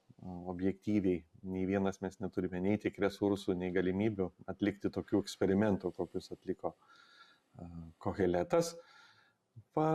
objektyviai, 0.50 1.22
nei 1.50 1.66
vienas 1.68 2.00
mes 2.00 2.18
neturime 2.22 2.60
nei 2.62 2.78
tiek 2.80 2.96
resursų, 3.02 3.56
nei 3.58 3.72
galimybių 3.74 4.30
atlikti 4.50 4.90
tokių 4.92 5.24
eksperimentų, 5.24 5.92
kokius 5.96 6.32
atliko 6.34 6.74
Koheletas. 8.02 8.72
Va, 9.76 9.88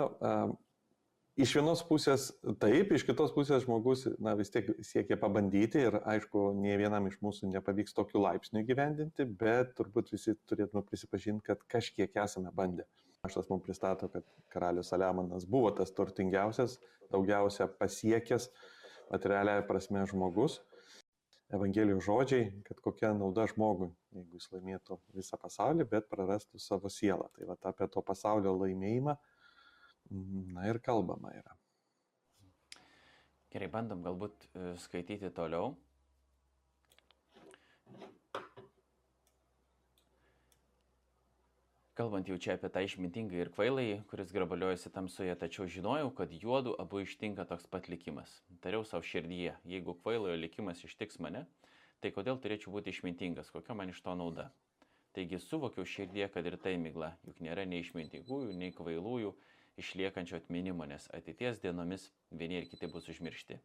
iš 1.39 1.55
vienos 1.57 1.81
pusės 1.87 2.29
taip, 2.61 2.93
iš 2.95 3.03
kitos 3.07 3.33
pusės 3.35 3.65
žmogus 3.65 4.05
na, 4.21 4.35
vis 4.39 4.51
tiek 4.53 4.69
siekia 4.85 5.17
pabandyti 5.19 5.81
ir 5.87 5.99
aišku, 6.03 6.51
nie 6.59 6.77
vienam 6.79 7.09
iš 7.09 7.17
mūsų 7.23 7.51
nepavyks 7.55 7.95
tokiu 7.97 8.21
laipsniu 8.23 8.63
gyvendinti, 8.67 9.27
bet 9.27 9.73
turbūt 9.79 10.13
visi 10.13 10.37
turėtume 10.47 10.85
prisipažinti, 10.87 11.47
kad 11.49 11.63
kažkiek 11.71 12.15
esame 12.23 12.53
bandę. 12.55 12.85
Aš 12.85 13.08
tas 13.27 13.49
mums 13.49 13.63
pristato, 13.65 14.07
kad 14.07 14.23
karalius 14.53 14.89
Saliamonas 14.93 15.45
buvo 15.45 15.71
tas 15.75 15.91
turtingiausias, 15.91 16.77
daugiausia 17.11 17.67
pasiekęs, 17.79 18.49
materialiaja 19.11 19.65
prasme 19.67 20.05
žmogus. 20.07 20.59
Evangelijos 21.49 22.03
žodžiai, 22.05 22.51
kad 22.67 22.77
kokia 22.85 23.09
nauda 23.17 23.47
žmogui, 23.49 23.89
jeigu 24.13 24.37
jis 24.37 24.51
laimėtų 24.53 24.99
visą 25.17 25.39
pasaulį, 25.41 25.87
bet 25.89 26.05
prarastų 26.11 26.61
savo 26.61 26.91
sielą. 26.93 27.25
Tai 27.33 27.47
va 27.49 27.55
apie 27.71 27.87
to 27.89 28.03
pasaulio 28.05 28.53
laimėjimą, 28.53 29.15
na 30.53 30.67
ir 30.69 30.77
kalbama 30.85 31.33
yra. 31.33 31.57
Gerai, 33.49 33.65
bandom 33.73 34.03
galbūt 34.05 34.45
e, 34.45 34.75
skaityti 34.77 35.31
toliau. 35.33 35.73
Kalbant 41.99 42.29
jau 42.31 42.37
čia 42.39 42.53
apie 42.55 42.69
tą 42.71 42.79
išmintingą 42.87 43.35
ir 43.35 43.49
kvailai, 43.51 43.97
kuris 44.07 44.29
grabaliojasi 44.31 44.87
tamsoje, 44.95 45.33
tačiau 45.35 45.65
žinojau, 45.67 46.13
kad 46.15 46.31
juodų 46.31 46.77
abu 46.79 47.01
ištinka 47.03 47.43
toks 47.49 47.65
pat 47.67 47.89
likimas. 47.91 48.37
Tariau 48.63 48.85
savo 48.87 49.03
širdyje, 49.03 49.57
jeigu 49.67 49.97
kvailojo 49.99 50.37
likimas 50.39 50.79
ištiks 50.87 51.17
mane, 51.19 51.41
tai 51.99 52.13
kodėl 52.15 52.37
turėčiau 52.39 52.71
būti 52.71 52.93
išmintingas, 52.93 53.49
kokia 53.51 53.75
man 53.75 53.91
iš 53.91 53.99
to 54.05 54.13
nauda. 54.15 54.45
Taigi 55.11 55.41
suvokiau 55.43 55.83
širdie, 55.83 56.23
kad 56.31 56.47
ir 56.47 56.55
tai 56.63 56.77
migla, 56.79 57.09
juk 57.27 57.41
nėra 57.43 57.65
nei 57.67 57.83
išmintingųjų, 57.83 58.55
nei 58.61 58.71
kvailųjų 58.77 59.33
išliekančio 59.83 60.39
atminimo, 60.39 60.87
nes 60.87 61.09
ateities 61.19 61.59
dienomis 61.65 62.05
vieni 62.31 62.61
ir 62.61 62.69
kiti 62.71 62.87
bus 62.93 63.11
užmiršti. 63.11 63.59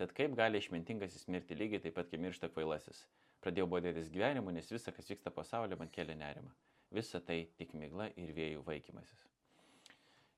Tad 0.00 0.16
kaip 0.16 0.32
gali 0.40 0.64
išmintingasis 0.64 1.28
mirti 1.28 1.60
lygiai 1.60 1.84
taip 1.84 2.00
pat, 2.00 2.08
kaip 2.08 2.24
miršta 2.24 2.48
kvailasis? 2.56 3.04
Pradėjau 3.44 3.68
bodėtis 3.76 4.08
gyvenimu, 4.16 4.56
nes 4.56 4.72
visa, 4.72 4.96
kas 4.96 5.12
vyksta 5.12 5.34
pasaulyje, 5.42 5.76
man 5.76 5.92
kelia 5.92 6.16
nerimą 6.16 6.56
visa 6.94 7.20
tai 7.20 7.46
tik 7.58 7.74
migla 7.74 8.10
ir 8.16 8.32
vėjų 8.36 8.62
vaikymasis. 8.66 9.26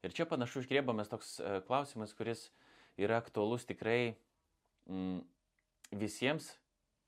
Ir 0.06 0.14
čia 0.14 0.28
panašu 0.30 0.62
išgriebamas 0.62 1.10
toks 1.10 1.38
e, 1.42 1.58
klausimas, 1.66 2.14
kuris 2.14 2.48
yra 2.98 3.18
aktuolus 3.18 3.66
tikrai 3.66 4.14
mm, 4.86 5.20
visiems 5.98 6.52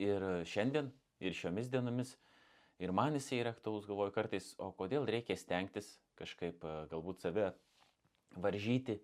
ir 0.01 0.25
šiandien, 0.47 0.91
ir 1.23 1.35
šiomis 1.37 1.71
dienomis. 1.71 2.17
Ir 2.81 2.91
man 2.91 3.15
jisai 3.15 3.39
yra 3.43 3.53
aktuolus, 3.55 3.85
galvoju 3.87 4.13
kartais, 4.15 4.51
o 4.59 4.71
kodėl 4.75 5.07
reikia 5.07 5.37
stengtis 5.39 5.93
kažkaip 6.19 6.65
e, 6.67 6.75
galbūt 6.91 7.23
save 7.23 7.51
varžyti, 8.41 8.99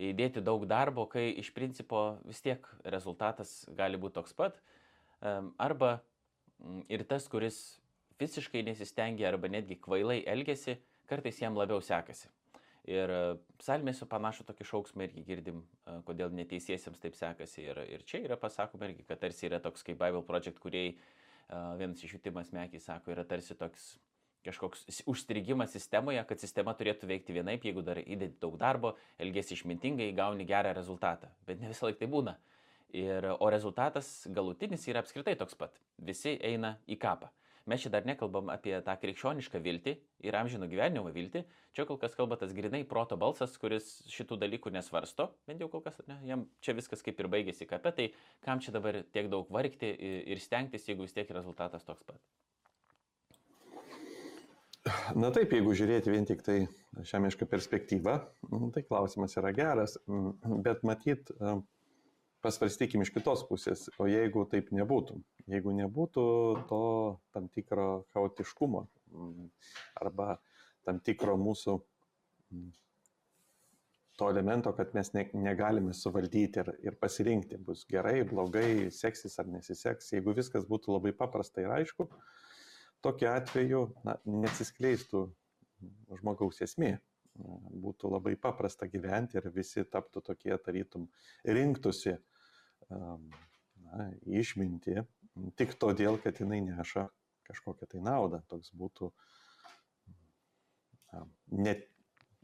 įdėti 0.00 0.42
daug 0.42 0.64
darbo, 0.68 1.06
kai 1.10 1.28
iš 1.38 1.52
principo 1.54 2.18
vis 2.26 2.42
tiek 2.42 2.66
rezultatas 2.82 3.62
gali 3.76 3.98
būti 4.00 4.18
toks 4.18 4.34
pat. 4.34 4.58
Arba 5.20 6.00
mm, 6.58 6.84
ir 6.90 7.04
tas, 7.06 7.26
kuris 7.30 7.79
visiškai 8.20 8.62
nesistengia 8.66 9.28
arba 9.30 9.50
netgi 9.50 9.78
kvailai 9.80 10.20
elgesi, 10.28 10.76
kartais 11.10 11.40
jam 11.42 11.56
labiau 11.58 11.82
sekasi. 11.84 12.28
Ir 12.90 13.12
e, 13.12 13.22
psalmėse 13.60 14.06
panašų 14.08 14.46
tokį 14.48 14.66
šauksmą 14.70 15.04
irgi 15.06 15.24
girdim, 15.26 15.64
e, 15.84 15.98
kodėl 16.06 16.32
neteisiesiems 16.34 17.00
taip 17.02 17.18
sekasi. 17.18 17.66
Ir, 17.68 17.82
ir 17.96 18.04
čia 18.08 18.22
yra 18.24 18.38
pasakoma 18.40 18.88
irgi, 18.88 19.04
kad 19.08 19.20
tarsi 19.20 19.48
yra 19.50 19.60
toks 19.62 19.84
kaip 19.86 19.98
Bible 20.00 20.24
Project, 20.26 20.58
kuriai 20.62 20.94
e, 20.94 20.96
vienas 21.80 22.00
iš 22.04 22.16
jų 22.16 22.22
Timas 22.24 22.54
Mekis 22.56 22.88
sako, 22.88 23.12
yra 23.14 23.26
tarsi 23.28 23.58
toks 23.58 23.92
kažkoks 24.44 25.02
užstrigimas 25.04 25.74
sistemoje, 25.76 26.22
kad 26.24 26.40
sistema 26.40 26.72
turėtų 26.72 27.08
veikti 27.10 27.34
vienaip, 27.36 27.64
jeigu 27.68 27.82
dar 27.84 28.00
įdedi 28.00 28.38
daug 28.40 28.54
darbo, 28.60 28.94
elgesi 29.20 29.52
išmintingai, 29.52 30.14
gauni 30.16 30.46
gerą 30.48 30.72
rezultatą. 30.76 31.28
Bet 31.44 31.60
ne 31.60 31.68
visą 31.68 31.90
laiką 31.90 32.00
tai 32.00 32.08
būna. 32.08 32.36
Ir, 32.96 33.28
o 33.36 33.50
rezultatas 33.52 34.08
galutinis 34.32 34.86
yra 34.88 35.04
apskritai 35.04 35.36
toks 35.38 35.58
pat. 35.60 35.76
Visi 36.00 36.38
eina 36.40 36.78
į 36.90 36.96
kapą. 37.02 37.28
Mes 37.70 37.84
čia 37.84 37.92
dar 37.94 38.06
nekalbam 38.08 38.50
apie 38.50 38.72
tą 38.82 38.96
krikščionišką 38.98 39.60
viltį 39.62 39.94
ir 40.26 40.36
amžino 40.38 40.66
gyvenimo 40.70 41.12
viltį. 41.14 41.44
Čia 41.76 41.86
kol 41.86 42.00
kas 42.02 42.16
kalba 42.18 42.34
tas 42.40 42.50
grinai 42.56 42.82
proto 42.88 43.14
balsas, 43.20 43.54
kuris 43.62 44.00
šitų 44.10 44.40
dalykų 44.42 44.72
nesvarsto, 44.74 45.28
bent 45.46 45.62
jau 45.62 45.68
kol 45.70 45.84
kas, 45.84 46.00
ne, 46.10 46.18
jam 46.26 46.42
čia 46.64 46.74
viskas 46.74 47.04
kaip 47.06 47.20
ir 47.22 47.30
baigėsi 47.30 47.68
kape, 47.70 47.92
tai 47.94 48.08
kam 48.42 48.58
čia 48.64 48.74
dabar 48.74 49.04
tiek 49.14 49.30
daug 49.30 49.50
vargti 49.54 49.92
ir 50.34 50.42
stengtis, 50.42 50.88
jeigu 50.90 51.06
vis 51.06 51.14
tiek 51.14 51.30
rezultatas 51.36 51.86
toks 51.86 52.02
pat. 52.08 52.18
Na 55.14 55.28
taip, 55.34 55.52
jeigu 55.54 55.74
žiūrėti 55.76 56.10
vien 56.10 56.26
tik 56.26 56.42
tai 56.42 56.58
šiamišką 57.06 57.46
perspektyvą, 57.50 58.16
tai 58.74 58.82
klausimas 58.88 59.36
yra 59.38 59.52
geras, 59.54 59.98
bet 60.64 60.82
matyt, 60.88 61.30
pasvarstykim 62.44 63.04
iš 63.04 63.12
kitos 63.14 63.44
pusės, 63.48 63.86
o 64.00 64.08
jeigu 64.08 64.46
taip 64.50 64.70
nebūtų, 64.74 65.18
jeigu 65.52 65.74
nebūtų 65.76 66.26
to 66.70 66.82
tam 67.34 67.48
tikro 67.52 68.04
chaotiškumo 68.14 68.84
mm, 69.12 69.48
arba 70.00 70.38
tam 70.86 71.00
tikro 71.04 71.36
mūsų 71.40 71.76
mm, 71.78 72.70
to 74.20 74.28
elemento, 74.28 74.72
kad 74.76 74.94
mes 74.96 75.12
ne, 75.16 75.24
negalime 75.32 75.94
suvaldyti 75.96 76.60
ir, 76.60 76.72
ir 76.84 76.96
pasirinkti, 77.00 77.56
bus 77.64 77.86
gerai, 77.88 78.18
blogai, 78.28 78.90
seksis 78.92 79.38
ar 79.40 79.48
nesiseks, 79.48 80.10
jeigu 80.12 80.34
viskas 80.36 80.66
būtų 80.68 80.96
labai 80.98 81.14
paprasta 81.16 81.64
ir 81.64 81.72
aišku, 81.72 82.04
tokiu 83.00 83.30
atveju 83.32 83.86
na, 84.04 84.18
nesiskleistų 84.28 85.24
žmogaus 86.20 86.60
esmė. 86.66 86.98
Būtų 87.80 88.10
labai 88.12 88.34
paprasta 88.36 88.84
gyventi 88.90 89.38
ir 89.40 89.46
visi 89.54 89.86
taptų 89.88 90.20
tokie, 90.26 90.52
tarytum, 90.60 91.06
rinktųsi 91.46 92.18
na, 92.88 94.10
išminti 94.26 95.02
tik 95.58 95.76
todėl, 95.80 96.18
kad 96.22 96.40
jinai 96.40 96.60
neša 96.64 97.06
kažkokią 97.50 97.88
tai 97.90 98.02
naudą. 98.04 98.42
Toks 98.50 98.72
būtų 98.76 99.10
net 101.50 101.86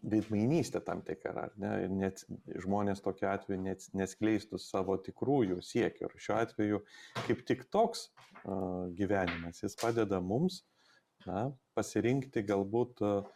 veidmainystė 0.07 0.83
tam 0.85 1.01
tikra, 1.07 1.49
ne, 1.61 1.73
net 1.91 2.23
žmonės 2.63 3.03
tokiu 3.03 3.29
atveju 3.31 3.59
net, 3.63 3.87
neskleistų 3.97 4.61
savo 4.63 4.97
tikrųjų 5.03 5.61
siekių. 5.65 6.07
Ir 6.07 6.25
šiuo 6.27 6.39
atveju 6.43 6.83
kaip 7.27 7.43
tik 7.49 7.65
toks 7.75 8.09
uh, 8.09 8.87
gyvenimas, 8.99 9.63
jis 9.65 9.77
padeda 9.81 10.21
mums 10.23 10.63
na, 11.27 11.49
pasirinkti 11.79 12.45
galbūt 12.47 13.03
uh, 13.03 13.31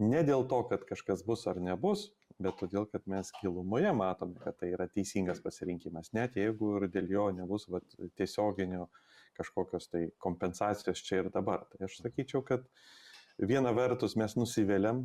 ne 0.00 0.22
dėl 0.26 0.46
to, 0.50 0.62
kad 0.70 0.86
kažkas 0.88 1.24
bus 1.26 1.44
ar 1.50 1.60
nebus, 1.60 2.08
bet 2.42 2.58
todėl, 2.58 2.86
kad 2.90 3.06
mes 3.10 3.30
gilumoje 3.40 3.92
matome, 3.94 4.40
kad 4.42 4.56
tai 4.58 4.72
yra 4.74 4.88
teisingas 4.90 5.40
pasirinkimas, 5.44 6.10
net 6.16 6.38
jeigu 6.38 6.74
ir 6.80 6.88
dėl 6.92 7.10
jo 7.10 7.28
nebus 7.36 7.68
vat, 7.70 7.86
tiesioginio 8.18 8.88
kažkokios 9.38 9.88
tai 9.90 10.04
kompensacijos 10.22 11.02
čia 11.02 11.22
ir 11.22 11.30
dabar. 11.34 11.64
Tai 11.70 11.86
aš 11.86 12.00
sakyčiau, 12.02 12.42
kad 12.46 12.66
viena 13.38 13.72
vertus 13.74 14.14
mes 14.18 14.34
nusivėliam 14.38 15.04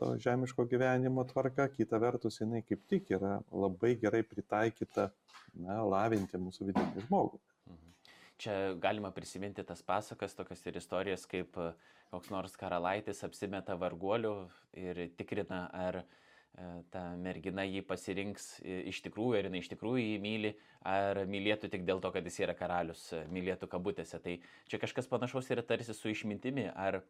to 0.00 0.10
žemiško 0.20 0.66
gyvenimo 0.68 1.24
tvarka, 1.28 1.68
kita 1.72 2.00
vertus 2.00 2.40
jinai 2.40 2.64
kaip 2.64 2.84
tik 2.88 3.12
yra 3.16 3.38
labai 3.52 3.94
gerai 4.00 4.24
pritaikyta 4.28 5.10
na, 5.54 5.80
lavinti 5.84 6.40
mūsų 6.40 6.70
vidinį 6.70 7.06
žmogų. 7.06 7.40
Mhm. 7.72 7.94
Čia 8.40 8.58
galima 8.80 9.12
prisiminti 9.16 9.64
tas 9.64 9.84
pasakas, 9.84 10.36
tokias 10.36 10.64
ir 10.66 10.80
istorijas, 10.80 11.28
kaip 11.28 11.56
koks 12.12 12.28
nors 12.32 12.56
karalaitis 12.56 13.24
apsimeta 13.26 13.76
varguoliu 13.80 14.36
ir 14.76 15.08
tikrina, 15.16 15.66
ar 15.72 16.04
E, 16.04 16.23
ta 16.94 17.02
mergina 17.18 17.64
jį 17.66 17.82
pasirinks 17.86 18.60
iš 18.62 19.00
tikrųjų, 19.08 19.38
ar 19.38 19.48
jinai 19.48 19.60
iš 19.64 19.70
tikrųjų 19.72 20.04
jį 20.04 20.18
myli, 20.22 20.52
ar 20.86 21.24
mylėtų 21.26 21.70
tik 21.72 21.84
dėl 21.88 22.00
to, 22.04 22.12
kad 22.14 22.26
jis 22.28 22.38
yra 22.44 22.54
karalius, 22.54 23.08
e, 23.16 23.24
mylėtų 23.34 23.68
kabutėse. 23.72 24.20
Tai 24.22 24.36
čia 24.70 24.78
kažkas 24.82 25.10
panašaus 25.10 25.50
yra 25.50 25.64
tarsi 25.66 25.96
su 25.96 26.12
išmintimi, 26.12 26.68
ar 26.70 27.00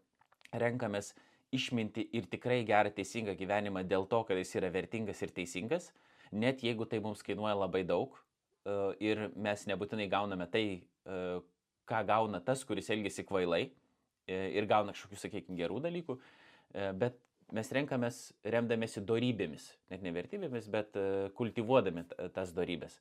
renkamės 0.55 1.13
išminti 1.55 2.07
ir 2.17 2.29
tikrai 2.33 2.63
gerą 2.67 2.93
teisingą 2.95 3.35
gyvenimą 3.39 3.85
dėl 3.89 4.09
to, 4.09 4.23
kad 4.25 4.41
jis 4.41 4.55
yra 4.61 4.73
vertingas 4.73 5.21
ir 5.23 5.35
teisingas, 5.37 5.91
net 6.33 6.65
jeigu 6.65 6.89
tai 6.89 7.03
mums 7.05 7.23
kainuoja 7.27 7.59
labai 7.67 7.85
daug 7.85 8.17
e, 8.17 8.79
ir 9.11 9.27
mes 9.37 9.69
nebūtinai 9.69 10.09
gauname 10.13 10.49
tai, 10.51 10.67
ką 11.85 11.99
gauna 12.09 12.39
tas, 12.41 12.63
kuris 12.65 12.87
elgesi 12.89 13.27
kvailai 13.29 13.67
ir 14.25 14.65
gauna 14.65 14.95
kažkokių, 14.95 15.19
sakykime, 15.21 15.59
gerų 15.59 15.83
dalykų, 15.85 16.15
bet 16.97 17.19
mes 17.53 17.73
renkamės 17.77 18.21
remdamėsi 18.45 19.03
darybėmis, 19.05 19.67
net 19.93 20.05
ne 20.05 20.13
vertybėmis, 20.15 20.69
bet 20.73 20.97
e, 20.97 21.05
kultivuodami 21.37 22.07
tas 22.35 22.55
darybės. 22.57 22.97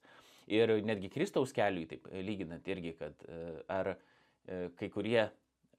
Ir 0.52 0.76
netgi 0.84 1.12
Kristaus 1.14 1.54
keliui, 1.56 1.88
taip 1.88 2.10
lyginant 2.12 2.68
irgi, 2.68 2.96
kad 3.00 3.26
e, 3.28 3.40
ar 3.72 3.94
e, 3.96 4.68
kai 4.80 4.92
kurie 4.92 5.22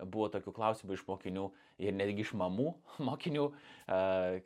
buvo 0.00 0.30
tokių 0.32 0.54
klausimų 0.56 0.96
iš 0.96 1.04
mokinių 1.06 1.48
ir 1.84 1.94
netgi 1.94 2.24
iš 2.24 2.32
mamų 2.38 2.72
mokinių, 3.08 3.44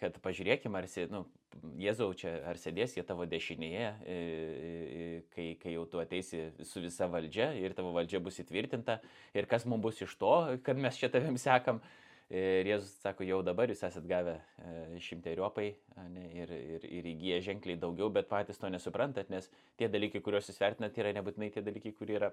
kad 0.01 0.19
pažiūrėkime, 0.25 0.77
ar, 0.77 0.89
nu, 1.13 1.23
Jėzau, 1.81 2.11
čia 2.15 2.35
ar 2.47 2.59
sėdės 2.61 2.93
jie 2.95 3.03
tavo 3.09 3.25
dešinėje, 3.27 3.87
kai, 5.33 5.47
kai 5.59 5.73
jau 5.73 5.87
tu 5.91 5.99
ateisi 5.99 6.43
su 6.69 6.83
visa 6.85 7.09
valdžia 7.11 7.49
ir 7.59 7.73
tavo 7.75 7.95
valdžia 7.97 8.21
bus 8.23 8.39
įtvirtinta 8.43 8.99
ir 9.35 9.49
kas 9.51 9.65
mums 9.67 9.83
bus 9.83 10.03
iš 10.05 10.13
to, 10.21 10.35
kad 10.63 10.79
mes 10.79 11.01
čia 11.01 11.09
tavim 11.11 11.41
sekam. 11.41 11.81
Ir 12.29 12.69
Jėzus 12.69 12.99
sako, 13.01 13.25
jau 13.25 13.39
dabar 13.41 13.71
jūs 13.73 13.81
esat 13.87 14.05
gavę 14.05 14.35
e, 14.37 14.99
šimteriopai 15.01 15.69
ne, 16.13 16.27
ir, 16.37 16.51
ir, 16.53 16.83
ir 16.99 17.07
įgyję 17.15 17.39
ženkliai 17.47 17.79
daugiau, 17.81 18.11
bet 18.13 18.29
patys 18.29 18.61
to 18.61 18.69
nesuprantat, 18.69 19.31
nes 19.33 19.49
tie 19.81 19.89
dalykai, 19.89 20.21
kuriuos 20.21 20.51
jūs 20.51 20.61
vertinat, 20.61 20.99
yra 21.01 21.15
nebūtinai 21.17 21.49
tie 21.55 21.63
dalykai, 21.65 21.95
kurie 21.97 22.19
yra 22.19 22.29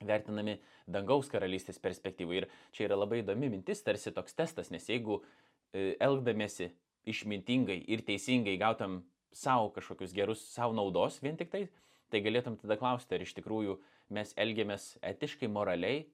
vertinami 0.00 0.56
dangaus 0.88 1.28
karalystės 1.28 1.76
perspektyvų. 1.82 2.40
Ir 2.40 2.48
čia 2.72 2.86
yra 2.88 2.96
labai 2.96 3.20
įdomi 3.20 3.52
mintis, 3.52 3.84
tarsi 3.84 4.14
toks 4.16 4.36
testas, 4.38 4.72
nes 4.72 4.88
jeigu 4.88 5.20
e, 5.20 5.92
elgdamėsi 6.00 6.70
išmintingai 7.08 7.82
ir 7.84 8.06
teisingai 8.08 8.56
gautam 8.60 9.02
savo 9.36 9.68
kažkokius 9.76 10.16
gerus, 10.16 10.48
savo 10.54 10.72
naudos 10.72 11.20
vien 11.20 11.36
tik 11.36 11.52
tai, 11.52 11.66
tai 12.08 12.24
galėtum 12.24 12.56
tada 12.56 12.78
klausti, 12.80 13.12
ar 13.12 13.28
iš 13.28 13.36
tikrųjų 13.36 13.76
mes 14.16 14.32
elgiamės 14.40 14.94
etiškai, 15.04 15.52
moraliai 15.52 16.06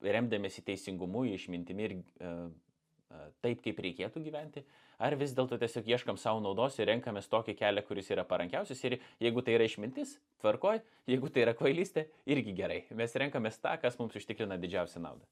remdamėsi 0.00 0.64
teisingumu, 0.66 1.24
išmintimi 1.34 1.86
ir 1.86 1.96
e, 1.96 2.30
e, 2.30 3.24
taip, 3.44 3.60
kaip 3.64 3.82
reikėtų 3.84 4.22
gyventi, 4.24 4.64
ar 5.00 5.16
vis 5.20 5.34
dėlto 5.36 5.58
tiesiog 5.60 5.90
ieškam 5.94 6.20
savo 6.20 6.42
naudos 6.44 6.78
ir 6.78 6.90
renkamės 6.92 7.30
tokį 7.32 7.56
kelią, 7.60 7.84
kuris 7.88 8.10
yra 8.14 8.24
parankiausias 8.28 8.82
ir 8.88 8.98
jeigu 9.22 9.44
tai 9.44 9.58
yra 9.58 9.68
išmintis, 9.68 10.16
tvarkoj, 10.44 10.82
jeigu 11.10 11.32
tai 11.32 11.46
yra 11.46 11.56
kvailystė, 11.58 12.08
irgi 12.28 12.56
gerai. 12.56 12.82
Mes 12.96 13.16
renkamės 13.24 13.60
tą, 13.62 13.76
kas 13.82 14.00
mums 14.00 14.16
užtikrina 14.20 14.60
didžiausią 14.60 15.04
naudą. 15.04 15.28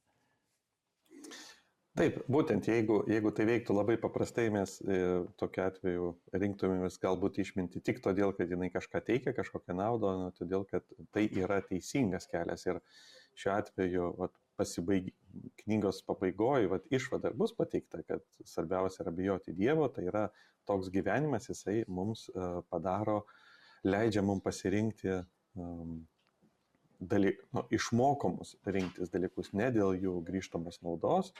Taip, 1.99 2.19
būtent 2.31 2.69
jeigu, 2.69 3.01
jeigu 3.11 3.33
tai 3.35 3.45
veiktų 3.49 3.75
labai 3.75 3.97
paprastai, 3.99 4.45
mes 4.55 4.77
e, 4.85 4.99
tokiu 5.41 5.65
atveju 5.65 6.11
rinktumėmės 6.31 6.99
galbūt 7.03 7.41
išminti 7.43 7.83
tik 7.83 7.99
todėl, 8.05 8.31
kad 8.37 8.53
jinai 8.53 8.69
kažką 8.71 9.01
teikia, 9.09 9.33
kažkokią 9.35 9.75
naudą, 9.75 10.13
o 10.29 10.35
todėl, 10.37 10.63
kad 10.71 10.87
tai 11.17 11.25
yra 11.43 11.59
teisingas 11.67 12.31
kelias. 12.31 12.69
Ir 12.69 12.79
šiuo 13.39 13.57
atveju 13.57 14.13
vat, 14.21 14.37
pasibaig... 14.59 15.15
knygos 15.61 16.01
pabaigoje 16.09 16.69
vat, 16.73 16.87
išvada 16.91 17.31
bus 17.37 17.53
pateikta, 17.55 18.01
kad 18.09 18.23
svarbiausia 18.49 19.05
yra 19.05 19.13
bijoti 19.15 19.53
Dievo, 19.55 19.87
tai 19.93 20.07
yra 20.09 20.25
toks 20.67 20.89
gyvenimas, 20.95 21.49
jisai 21.51 21.83
mums 21.89 22.27
uh, 22.33 22.61
padaro, 22.73 23.21
leidžia 23.85 24.25
mums 24.25 24.43
pasirinkti 24.45 25.13
um, 25.15 26.01
daly, 26.99 27.35
nu, 27.55 27.65
išmokomus 27.71 28.57
rinktis 28.67 29.13
dalykus 29.15 29.53
ne 29.57 29.69
dėl 29.75 29.95
jų 30.03 30.17
grįžtamos 30.27 30.81
naudos, 30.83 31.31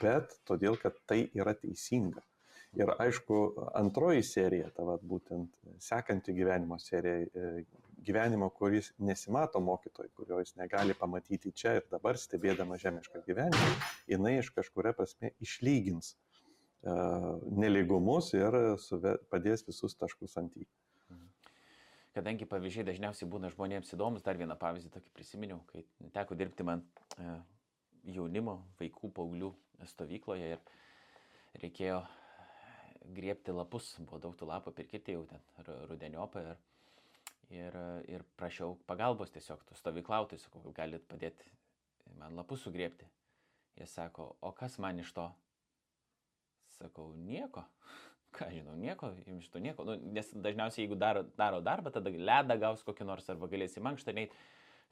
bet 0.00 0.38
todėl, 0.48 0.78
kad 0.80 0.96
tai 1.10 1.24
yra 1.36 1.54
teisinga. 1.58 2.24
Ir 2.74 2.90
aišku, 2.98 3.40
antroji 3.78 4.24
serija, 4.26 4.70
ta 4.74 4.86
vat, 4.86 5.02
būtent 5.06 5.52
sekanti 5.82 6.34
gyvenimo 6.34 6.78
serija, 6.82 7.20
e, 7.22 7.64
gyvenimo, 8.04 8.48
kuris 8.54 8.92
nesimato 8.98 9.60
mokytojai, 9.64 10.12
kurio 10.16 10.38
jis 10.42 10.54
negali 10.60 10.94
pamatyti 10.98 11.52
čia 11.52 11.76
ir 11.78 11.88
dabar, 11.92 12.18
stebėdama 12.20 12.78
žemišką 12.80 13.24
gyvenimą, 13.26 13.72
jinai 14.10 14.38
iš 14.40 14.50
kažkuria 14.56 14.94
prasme 14.96 15.32
išlygins 15.44 16.14
uh, 16.14 17.40
neligumus 17.50 18.32
ir 18.36 18.58
padės 19.32 19.66
visus 19.66 19.96
taškus 19.98 20.36
ant 20.42 20.56
į. 20.60 20.66
Kadangi 22.14 22.46
pavyzdžiai 22.46 22.86
dažniausiai 22.86 23.26
būna 23.26 23.48
žmonėms 23.50 23.90
įdomus, 23.96 24.22
dar 24.22 24.38
vieną 24.38 24.54
pavyzdį 24.60 24.92
tokį 24.94 25.14
prisiminiau, 25.16 25.64
kai 25.72 25.82
teko 26.14 26.36
dirbti 26.38 26.66
man 26.66 26.84
uh, 27.18 27.40
jaunimo, 28.06 28.60
vaikų, 28.78 29.10
paauglių 29.16 29.50
stovykloje 29.90 30.52
ir 30.54 30.62
reikėjo 31.62 32.04
griebti 33.16 33.52
lapus, 33.52 33.94
buvo 34.00 34.20
daug 34.22 34.36
tų 34.38 34.48
lapų 34.48 34.72
pirkti 34.76 35.16
jau 35.16 35.24
ten 35.28 35.42
rudeniopą 35.90 36.44
ir 36.44 36.54
ir, 37.52 37.76
ir 38.08 38.24
prašiau 38.38 38.78
pagalbos 38.88 39.32
tiesiog, 39.34 39.64
tų 39.68 39.76
stovyklautojų, 39.78 40.42
sakau, 40.44 40.62
gal 40.64 40.78
galit 40.84 41.06
padėti 41.10 41.52
man 42.18 42.36
lapus 42.36 42.64
sugriepti. 42.64 43.06
Jie 43.78 43.86
sako, 43.90 44.34
o 44.40 44.52
kas 44.54 44.78
man 44.78 45.00
iš 45.02 45.12
to? 45.16 45.28
Sakau, 46.78 47.12
nieko. 47.18 47.64
Ką 48.34 48.50
žinau, 48.50 48.74
nieko, 48.78 49.12
jums 49.26 49.46
iš 49.46 49.52
to 49.52 49.62
nieko. 49.62 49.86
Nu, 49.86 49.96
nes 50.14 50.30
dažniausiai, 50.34 50.84
jeigu 50.84 50.98
daro, 50.98 51.24
daro 51.38 51.60
darbą, 51.62 51.92
tada 51.94 52.10
ledą 52.10 52.58
gaus 52.60 52.82
kokį 52.86 53.06
nors 53.06 53.30
arba 53.30 53.50
galėsi 53.50 53.82
mankštą 53.82 54.14
neiti. 54.16 54.38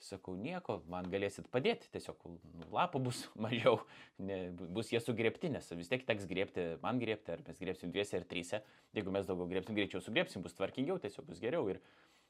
Sakau, 0.03 0.35
nieko, 0.35 0.81
man 0.91 1.07
galėsit 1.07 1.47
padėti, 1.51 1.87
tiesiog 1.95 2.25
nu, 2.27 2.67
lapų 2.75 3.05
bus 3.05 3.21
mažiau, 3.45 3.77
ne, 4.19 4.39
bus 4.75 4.91
jie 4.91 4.99
sugriepti, 5.03 5.51
nes 5.55 5.69
vis 5.79 5.91
tiek 5.91 6.03
teks 6.07 6.27
griepti, 6.31 6.65
man 6.83 6.99
griepti, 6.99 7.37
ar 7.37 7.45
mes 7.47 7.61
griepsim 7.63 7.93
dviese 7.95 8.19
ar 8.19 8.27
tryse. 8.27 8.65
Jeigu 8.99 9.15
mes 9.15 9.29
daugiau 9.29 9.47
griepsim, 9.51 9.79
greičiau 9.79 10.03
sugriepsim, 10.03 10.43
bus 10.43 10.59
tvarkingiau, 10.59 10.99
tiesiog 11.03 11.29
bus 11.31 11.43
geriau. 11.43 11.71
Ir, 11.71 11.79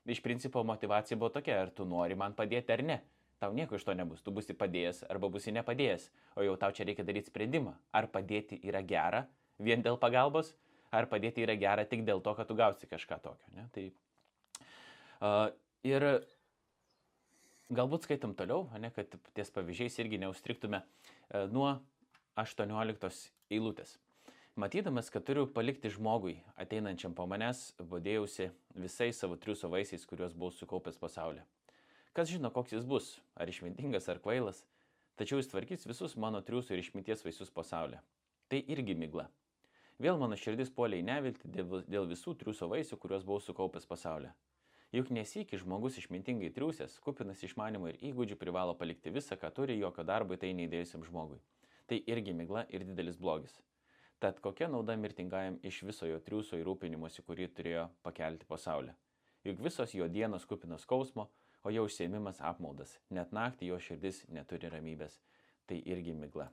iš 0.07 0.23
principo 0.23 0.65
motivacija 0.65 1.19
buvo 1.19 1.31
tokia, 1.31 1.61
ar 1.63 1.71
tu 1.71 1.87
nori 1.89 2.17
man 2.19 2.35
padėti 2.35 2.75
ar 2.75 2.83
ne. 2.87 2.99
Tau 3.43 3.55
nieko 3.55 3.75
iš 3.75 3.85
to 3.87 3.95
nebus, 3.99 4.23
tu 4.23 4.31
būsi 4.31 4.55
padėjęs 4.55 5.03
arba 5.11 5.27
būsi 5.33 5.51
nepadėjęs, 5.55 6.05
o 6.39 6.45
jau 6.47 6.55
tau 6.59 6.71
čia 6.75 6.87
reikia 6.87 7.03
daryti 7.07 7.33
sprendimą. 7.33 7.73
Ar 7.91 8.07
padėti 8.11 8.61
yra 8.63 8.85
gera 8.87 9.25
vien 9.59 9.83
dėl 9.83 9.99
pagalbos, 9.99 10.53
ar 10.95 11.09
padėti 11.11 11.43
yra 11.43 11.57
gera 11.59 11.85
tik 11.89 12.05
dėl 12.07 12.23
to, 12.23 12.37
kad 12.39 12.47
tu 12.47 12.55
gausi 12.55 12.87
kažką 12.87 13.19
tokio. 13.25 13.51
Ne? 13.57 13.67
Tai, 13.75 13.89
uh, 15.27 15.49
ir 15.83 16.07
galbūt 17.75 18.07
skaitom 18.07 18.37
toliau, 18.39 18.69
ne, 18.79 18.93
kad 18.95 19.11
ties 19.35 19.51
pavyzdžiais 19.51 19.99
irgi 20.05 20.23
neustriktume 20.23 20.85
uh, 20.85 21.49
nuo 21.51 21.75
18 22.39 23.11
eilutės. 23.51 23.97
Matydamas, 24.57 25.09
kad 25.09 25.25
turiu 25.25 25.47
palikti 25.49 25.89
žmogui, 25.89 26.35
ateinančiam 26.61 27.15
po 27.17 27.25
manęs, 27.25 27.71
bodėjausi 27.89 28.51
visais 28.77 29.17
savo 29.17 29.39
triuso 29.41 29.71
vaisiais, 29.73 30.05
kuriuos 30.05 30.35
buvau 30.37 30.53
sukaupęs 30.53 30.99
pasaulyje. 31.01 31.47
Kas 32.13 32.29
žino, 32.29 32.51
koks 32.53 32.75
jis 32.75 32.85
bus, 32.85 33.07
ar 33.33 33.49
išmintingas, 33.49 34.11
ar 34.13 34.21
kvailas, 34.21 34.61
tačiau 35.17 35.41
jis 35.41 35.49
tvarkys 35.49 35.89
visus 35.89 36.19
mano 36.21 36.43
triuso 36.45 36.77
ir 36.77 36.85
išminties 36.85 37.25
vaisius 37.25 37.49
pasaulyje. 37.49 38.03
Tai 38.53 38.61
irgi 38.77 38.99
migla. 39.07 39.31
Vėl 39.97 40.21
mano 40.21 40.37
širdis 40.37 40.69
puolė 40.69 41.01
į 41.01 41.09
neviltį 41.09 41.55
dėl 41.89 42.13
visų 42.13 42.37
triuso 42.45 42.69
vaisių, 42.69 43.01
kuriuos 43.01 43.25
buvau 43.25 43.41
sukaupęs 43.41 43.89
pasaulyje. 43.89 44.37
Juk 44.93 45.17
nesikį 45.17 45.65
žmogus 45.65 45.97
išmintingai 45.97 46.53
triusės, 46.53 47.01
kupinas 47.01 47.41
išmanimo 47.41 47.89
ir 47.89 48.05
įgūdžių 48.13 48.37
privalo 48.37 48.77
palikti 48.77 49.17
visą, 49.17 49.41
ką 49.41 49.49
turi 49.57 49.81
jokio 49.81 50.05
darbo 50.05 50.37
į 50.37 50.45
tai 50.45 50.53
neįdėjusiam 50.61 51.09
žmogui. 51.09 51.41
Tai 51.89 52.05
irgi 52.05 52.37
migla 52.37 52.69
ir 52.69 52.85
didelis 52.85 53.17
blogis. 53.17 53.63
Tad 54.23 54.39
kokia 54.39 54.69
nauda 54.71 54.95
mirtingajam 54.97 55.57
iš 55.67 55.81
viso 55.83 56.07
jo 56.07 56.21
triūso 56.23 56.55
ir 56.55 56.69
rūpinimuose, 56.69 57.25
kurį 57.27 57.49
turėjo 57.57 57.89
pakelti 58.07 58.47
pasaulį? 58.47 58.93
Juk 59.43 59.65
visos 59.67 59.95
jo 59.99 60.07
dienos 60.07 60.47
kupinos 60.47 60.85
skausmo, 60.87 61.25
o 61.67 61.73
jo 61.75 61.83
užsiemimas 61.89 62.39
apmaudas, 62.39 62.93
net 63.11 63.35
naktį 63.35 63.73
jo 63.73 63.79
širdis 63.83 64.21
neturi 64.31 64.71
ramybės. 64.71 65.19
Tai 65.67 65.81
irgi 65.83 66.15
migla. 66.15 66.47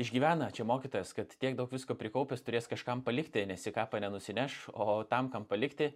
Išgyvena 0.00 0.50
čia 0.52 0.68
mokytojas, 0.68 1.14
kad 1.16 1.32
tiek 1.40 1.56
daug 1.56 1.72
visko 1.72 1.96
prikaupęs 1.96 2.44
turės 2.44 2.68
kažkam 2.68 3.00
palikti, 3.04 3.46
nes 3.48 3.64
į 3.64 3.72
kapą 3.80 4.04
nenusineš, 4.04 4.66
o 4.76 5.00
tam, 5.08 5.32
kam 5.32 5.48
palikti, 5.48 5.90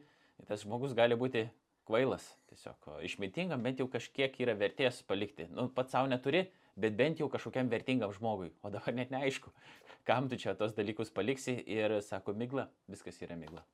tas 0.48 0.64
žmogus 0.64 0.96
gali 0.96 1.20
būti 1.20 1.46
kvailas. 1.84 2.32
Tiesiog 2.48 3.04
išmintingam 3.04 3.60
bent 3.64 3.84
jau 3.84 3.92
kažkiek 3.92 4.40
yra 4.40 4.56
vertės 4.56 5.04
palikti. 5.04 5.52
Nu, 5.52 5.68
pats 5.68 5.92
savo 5.92 6.08
neturi, 6.08 6.46
bet 6.76 6.96
bent 6.98 7.20
jau 7.20 7.28
kažkokiam 7.30 7.70
vertingam 7.70 8.12
žmogui. 8.14 8.50
O 8.62 8.72
dabar 8.74 8.94
net 8.96 9.14
neaišku, 9.14 9.52
kam 10.08 10.28
tu 10.28 10.40
čia 10.40 10.56
tos 10.58 10.74
dalykus 10.76 11.12
paliksi 11.14 11.56
ir 11.66 12.00
sako 12.02 12.34
migla, 12.38 12.68
viskas 12.90 13.20
yra 13.22 13.38
migla. 13.38 13.64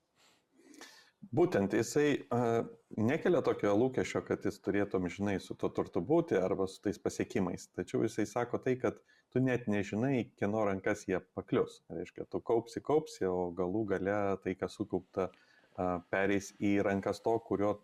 Būtent 1.37 1.75
jisai 1.77 2.23
uh, 2.33 2.63
nekelia 2.97 3.43
tokio 3.45 3.75
lūkesčio, 3.77 4.23
kad 4.25 4.47
jis 4.49 4.57
turėtų 4.65 5.03
žinai 5.13 5.37
su 5.45 5.55
to 5.55 5.69
turtu 5.77 6.01
būti 6.01 6.39
arba 6.41 6.67
su 6.67 6.81
tais 6.83 6.99
pasiekimais. 6.99 7.69
Tačiau 7.77 8.07
jisai 8.07 8.25
sako 8.27 8.59
tai, 8.65 8.79
kad 8.81 8.97
tu 9.31 9.43
net 9.45 9.69
nežinai, 9.69 10.31
kieno 10.41 10.65
rankas 10.67 11.05
jie 11.07 11.21
paklius. 11.37 11.83
Reiškia, 11.93 12.25
tu 12.33 12.41
kaupsi, 12.41 12.81
kaupsi, 12.81 13.29
o 13.29 13.51
galų 13.53 13.85
gale 13.93 14.17
tai, 14.45 14.57
kas 14.59 14.81
sukaupta, 14.81 15.29
uh, 15.77 16.01
pereis 16.11 16.55
į 16.57 16.79
rankas 16.89 17.21
to, 17.21 17.37
kurio, 17.47 17.77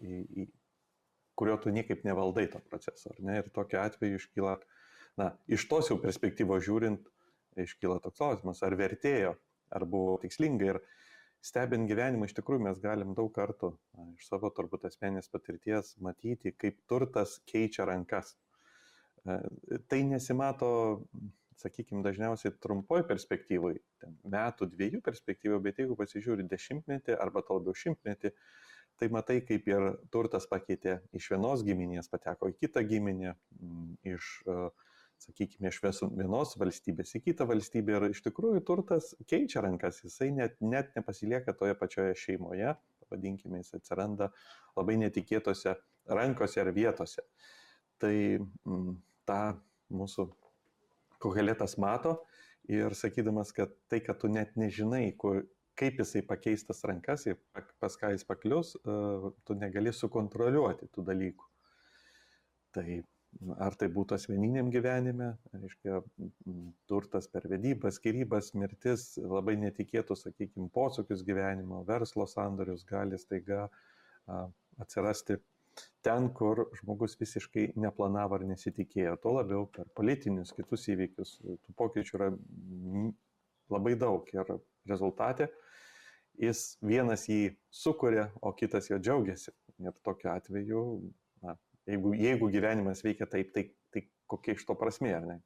į, 0.00 0.24
į, 0.24 0.48
kurio 1.38 1.56
tu 1.60 1.72
niekaip 1.74 2.04
nevaldai 2.06 2.46
to 2.52 2.60
proceso. 2.68 3.14
Ir 3.18 3.48
tokiu 3.54 3.80
atveju 3.82 4.20
iškyla, 4.20 4.56
na, 5.20 5.32
iš 5.48 5.66
tos 5.70 5.90
jau 5.90 5.98
perspektyvos 6.02 6.64
žiūrint, 6.66 7.08
iškyla 7.62 8.00
toks 8.04 8.20
klausimas, 8.20 8.62
ar 8.64 8.76
vertėjo, 8.78 9.34
ar 9.72 9.86
buvo 9.88 10.16
tikslinga. 10.22 10.74
Ir 10.74 10.80
stebint 11.44 11.88
gyvenimą, 11.90 12.28
iš 12.28 12.36
tikrųjų 12.38 12.66
mes 12.68 12.80
galim 12.82 13.14
daug 13.18 13.32
kartų 13.34 13.72
na, 13.98 14.08
iš 14.16 14.28
savo 14.30 14.52
turbūt 14.54 14.86
asmenės 14.88 15.30
patirties 15.32 15.96
matyti, 16.04 16.54
kaip 16.54 16.78
turtas 16.90 17.38
keičia 17.50 17.86
rankas. 17.88 18.36
E, 19.26 19.38
tai 19.90 20.02
nesimato, 20.06 20.70
sakykime, 21.62 22.02
dažniausiai 22.06 22.54
trumpoj 22.62 23.04
perspektyvai, 23.08 23.74
metų, 24.32 24.68
dviejų 24.72 25.02
perspektyvų, 25.04 25.60
bet 25.66 25.82
jeigu 25.82 25.98
pasižiūri 25.98 26.46
dešimtmetį 26.50 27.18
arba 27.22 27.42
to 27.46 27.58
labiau 27.58 27.76
šimtmetį, 27.78 28.32
tai 29.02 29.10
matai, 29.10 29.40
kaip 29.42 29.66
ir 29.66 29.90
turtas 30.14 30.46
pakeitė 30.46 31.00
iš 31.18 31.32
vienos 31.34 31.66
giminės, 31.66 32.06
pateko 32.12 32.52
į 32.52 32.56
kitą 32.62 32.86
giminę, 32.86 33.34
iš 34.06 34.28
uh, 34.46 34.68
sakykime, 35.22 35.70
iš 35.70 35.80
vienos 35.82 36.56
valstybės 36.60 37.14
į 37.18 37.22
kitą 37.28 37.46
valstybę 37.50 37.96
ir 37.96 38.08
iš 38.10 38.22
tikrųjų 38.26 38.62
turtas 38.66 39.12
keičia 39.30 39.62
rankas, 39.64 40.00
jisai 40.04 40.30
net, 40.34 40.58
net 40.60 40.92
nepasilieka 40.98 41.54
toje 41.58 41.76
pačioje 41.78 42.16
šeimoje, 42.24 42.74
vadinkime, 43.12 43.60
jis 43.62 43.76
atsiranda 43.78 44.30
labai 44.76 44.98
netikėtose 45.02 45.76
rankose 46.08 46.62
ar 46.62 46.72
vietose. 46.74 47.24
Tai 48.02 48.14
m, 48.38 48.94
tą 49.28 49.42
mūsų 49.92 50.26
koheletas 51.22 51.76
mato 51.78 52.16
ir 52.70 52.96
sakydamas, 52.98 53.52
kad 53.54 53.74
tai, 53.90 54.00
kad 54.02 54.18
tu 54.22 54.30
net 54.32 54.56
nežinai, 54.58 55.12
kur, 55.18 55.44
kaip 55.78 55.98
jisai 56.02 56.22
pakeistas 56.26 56.82
rankas 56.88 57.26
ir 57.26 57.38
pas 57.80 57.96
ką 57.98 58.12
jis 58.12 58.26
paklius, 58.28 58.74
tu 58.82 59.56
negali 59.58 59.92
sukontroliuoti 59.96 60.90
tų 60.92 61.04
dalykų. 61.08 61.48
Tai 62.72 62.86
ar 63.64 63.76
tai 63.80 63.88
būtų 63.92 64.16
asmeniniam 64.16 64.68
gyvenime, 64.72 65.30
reiškia, 65.56 66.02
turtas 66.90 67.28
per 67.32 67.46
vedybas, 67.48 67.96
skirybas, 68.00 68.52
mirtis, 68.58 69.06
labai 69.16 69.56
netikėtus, 69.60 70.26
sakykime, 70.26 70.68
posūkius 70.74 71.24
gyvenimo, 71.26 71.80
verslo 71.88 72.26
sandorius 72.28 72.84
gali 72.88 73.18
staiga 73.20 73.66
atsirasti 74.80 75.38
ten, 76.04 76.28
kur 76.36 76.66
žmogus 76.80 77.16
visiškai 77.20 77.70
neplanavo 77.80 78.36
ar 78.36 78.44
nesitikėjo. 78.48 79.16
Tuo 79.22 79.38
labiau 79.38 79.64
per 79.72 79.88
politinius 79.96 80.52
kitus 80.56 80.84
įvykius. 80.92 81.38
Tų 81.40 81.76
pokyčių 81.78 82.18
yra 82.18 82.28
labai 83.72 83.94
daug 83.96 84.28
ir 84.34 84.56
rezultate 84.88 85.50
jis 86.40 86.78
vienas 86.80 87.26
jį 87.28 87.52
sukuria, 87.70 88.30
o 88.40 88.54
kitas 88.56 88.88
jo 88.90 88.98
džiaugiasi. 88.98 89.52
Ir 89.82 89.94
tokiu 90.04 90.30
atveju 90.32 90.82
Jeigu, 91.86 92.12
jeigu 92.14 92.48
gyvenimas 92.52 93.02
veikia 93.02 93.26
taip, 93.26 93.50
tai, 93.54 93.64
tai 93.90 94.04
kokia 94.30 94.54
iš 94.54 94.66
to 94.68 94.76
prasme, 94.78 95.10
ar 95.16 95.24
ne? 95.26 95.38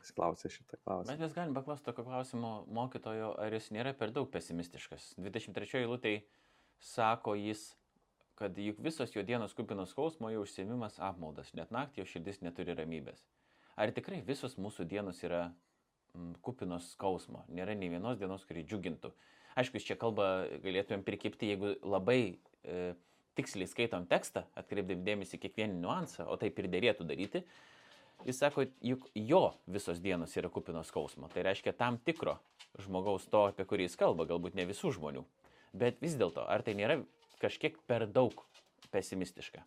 Jis 0.00 0.12
klausė 0.16 0.50
šitą 0.52 0.76
klausimą. 0.80 1.14
Bet 1.14 1.22
mes 1.24 1.36
galim 1.36 1.56
paklausti 1.56 1.88
tokio 1.88 2.04
klausimo 2.04 2.52
mokytojo, 2.72 3.32
ar 3.40 3.56
jis 3.56 3.70
nėra 3.72 3.94
per 3.96 4.12
daug 4.16 4.28
pesimistiškas. 4.32 5.14
23 5.20 5.80
eilutė 5.80 6.14
sako 6.84 7.34
jis, 7.40 7.64
kad 8.36 8.56
juk 8.60 8.80
visos 8.84 9.12
jo 9.16 9.24
dienos 9.24 9.56
kupinos 9.56 9.92
skausmo, 9.94 10.32
jo 10.32 10.44
užsiemimas 10.44 11.00
apmaudas, 11.04 11.52
net 11.56 11.72
naktį 11.72 12.02
jo 12.02 12.08
širdis 12.14 12.40
neturi 12.44 12.76
ramybės. 12.76 13.24
Ar 13.80 13.92
tikrai 13.96 14.20
visos 14.24 14.58
mūsų 14.60 14.88
dienos 14.88 15.20
yra 15.24 15.46
kupinos 16.44 16.92
skausmo? 16.94 17.44
Nėra 17.52 17.76
nei 17.78 17.90
vienos 17.92 18.18
dienos, 18.20 18.46
kuri 18.48 18.64
džiugintų. 18.66 19.12
Aišku, 19.60 19.82
čia 19.82 19.96
kalbą 19.98 20.26
galėtumėm 20.62 21.02
prikipti, 21.06 21.50
jeigu 21.50 21.74
labai 21.82 22.20
e, 22.30 22.92
tiksliai 23.38 23.68
skaitom 23.70 24.06
tekstą, 24.10 24.44
atkreipdami 24.58 25.04
dėmesį 25.06 25.40
kiekvieną 25.42 25.80
niuansą, 25.82 26.26
o 26.30 26.36
taip 26.40 26.58
ir 26.60 26.70
dėrėtų 26.70 27.06
daryti, 27.08 27.42
jis 28.26 28.40
sako, 28.40 28.66
juk 28.84 29.08
jo 29.16 29.42
visos 29.70 30.00
dienos 30.02 30.36
yra 30.36 30.50
kupinos 30.52 30.90
skausmo. 30.92 31.30
Tai 31.32 31.44
reiškia 31.48 31.74
tam 31.76 31.98
tikro 32.04 32.38
žmogaus 32.80 33.26
to, 33.30 33.46
apie 33.50 33.66
kurį 33.68 33.88
jis 33.88 33.98
kalba, 34.00 34.28
galbūt 34.28 34.58
ne 34.58 34.68
visų 34.68 34.94
žmonių. 34.98 35.24
Bet 35.76 36.00
vis 36.02 36.16
dėlto, 36.18 36.44
ar 36.50 36.64
tai 36.66 36.74
nėra 36.78 37.00
kažkiek 37.42 37.78
per 37.88 38.06
daug 38.10 38.44
pesimistiška? 38.90 39.62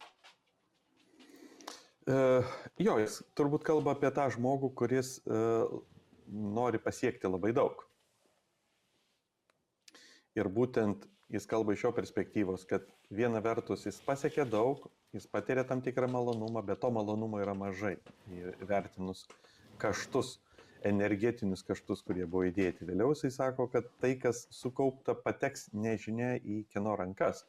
Uh, 2.04 2.44
jo, 2.84 2.98
jis 3.00 3.22
turbūt 3.38 3.64
kalba 3.64 3.94
apie 3.96 4.10
tą 4.12 4.28
žmogų, 4.36 4.74
kuris 4.76 5.16
uh, 5.24 5.72
nori 6.28 6.80
pasiekti 6.82 7.30
labai 7.30 7.54
daug. 7.56 7.84
Ir 10.38 10.50
būtent 10.50 11.06
jis 11.34 11.46
kalba 11.50 11.74
iš 11.74 11.86
jo 11.88 11.92
perspektyvos, 11.96 12.66
kad 12.70 12.86
viena 13.14 13.42
vertus 13.42 13.86
jis 13.88 14.00
pasiekė 14.06 14.46
daug, 14.50 14.88
jis 15.14 15.28
patiria 15.30 15.64
tam 15.70 15.82
tikrą 15.86 16.10
malonumą, 16.10 16.64
bet 16.66 16.82
to 16.82 16.90
malonumo 16.94 17.42
yra 17.42 17.54
mažai, 17.58 17.96
vertinus 18.70 19.28
kaštus, 19.82 20.38
energetinius 20.84 21.64
kaštus, 21.66 22.04
kurie 22.06 22.26
buvo 22.26 22.48
įdėti. 22.50 22.86
Vėliau 22.90 23.14
jisai 23.14 23.32
sako, 23.34 23.70
kad 23.72 23.88
tai, 24.04 24.16
kas 24.20 24.46
sukaupta, 24.54 25.16
pateks 25.16 25.70
nežinia 25.74 26.36
į 26.38 26.64
kieno 26.74 26.98
rankas. 27.00 27.46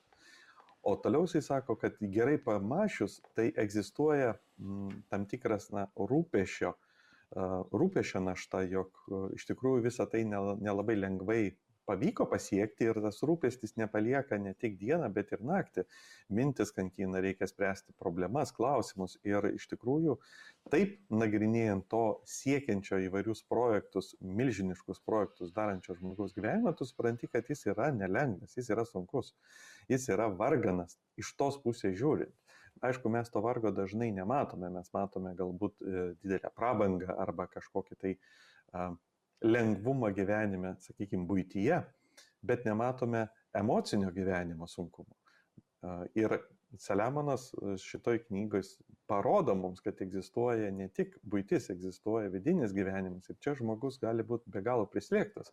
O 0.85 0.95
toliau 1.01 1.25
jisai 1.25 1.43
sako, 1.43 1.79
kad 1.81 1.97
gerai 2.13 2.37
pamašius, 2.45 3.19
tai 3.37 3.49
egzistuoja 3.61 4.35
m, 4.35 4.39
mm, 4.69 4.97
tam 5.13 5.25
tikras 5.29 5.71
na, 5.73 5.87
rūpešio, 5.97 6.75
rūpešio 7.35 8.23
našta, 8.23 8.63
jog 8.71 9.05
iš 9.35 9.47
tikrųjų 9.51 9.85
visą 9.89 10.07
tai 10.11 10.23
nelabai 10.25 10.97
lengvai 10.99 11.43
pavyko 11.85 12.27
pasiekti 12.31 12.89
ir 12.89 12.99
tas 13.05 13.21
rūpestis 13.27 13.75
nepalieka 13.81 14.39
ne 14.41 14.55
tik 14.61 14.77
dieną, 14.81 15.11
bet 15.13 15.33
ir 15.37 15.43
naktį. 15.45 15.85
Mintis 16.37 16.73
kankina, 16.77 17.21
reikia 17.25 17.49
spręsti 17.51 17.95
problemas, 18.01 18.55
klausimus 18.57 19.19
ir 19.27 19.51
iš 19.53 19.67
tikrųjų 19.73 20.17
taip 20.73 20.97
nagrinėjant 21.13 21.89
to 21.93 22.05
siekiančio 22.31 23.03
įvairius 23.09 23.45
projektus, 23.51 24.15
milžiniškus 24.21 25.03
projektus 25.05 25.53
darančio 25.57 25.99
žmogaus 25.99 26.37
gyvenimą, 26.37 26.75
tu 26.79 26.89
supranti, 26.89 27.29
kad 27.29 27.49
jis 27.51 27.67
yra 27.75 27.91
nelengvas, 27.95 28.57
jis 28.57 28.73
yra 28.73 28.87
sunkus, 28.89 29.35
jis 29.93 30.09
yra 30.15 30.31
varganas 30.33 30.99
iš 31.21 31.35
tos 31.41 31.61
pusės 31.61 31.99
žiūrint. 32.01 32.33
Aišku, 32.83 33.09
mes 33.09 33.31
to 33.31 33.41
vargo 33.45 33.71
dažnai 33.71 34.11
nematome, 34.13 34.71
mes 34.75 34.91
matome 34.93 35.35
galbūt 35.39 35.83
e, 35.83 36.07
didelę 36.25 36.51
prabangą 36.57 37.15
arba 37.23 37.47
kažkokį 37.53 38.01
tai 38.01 38.17
lengvumą 39.45 40.11
gyvenime, 40.17 40.75
sakykime, 40.83 41.27
būtyje, 41.29 41.79
bet 42.43 42.65
nematome 42.67 43.27
emocinio 43.55 44.11
gyvenimo 44.15 44.67
sunkumo. 44.71 45.15
Ir 46.19 46.39
Saliamonas 46.81 47.53
šitoj 47.79 48.25
knygoj 48.25 48.65
parodo 49.07 49.55
mums, 49.55 49.83
kad 49.85 50.01
egzistuoja 50.03 50.73
ne 50.75 50.89
tik 50.89 51.15
būtis, 51.23 51.69
egzistuoja 51.71 52.33
vidinis 52.33 52.75
gyvenimas 52.75 53.31
ir 53.31 53.39
čia 53.45 53.55
žmogus 53.59 54.01
gali 54.03 54.25
būti 54.27 54.51
be 54.51 54.63
galo 54.65 54.89
prislėgtas. 54.91 55.53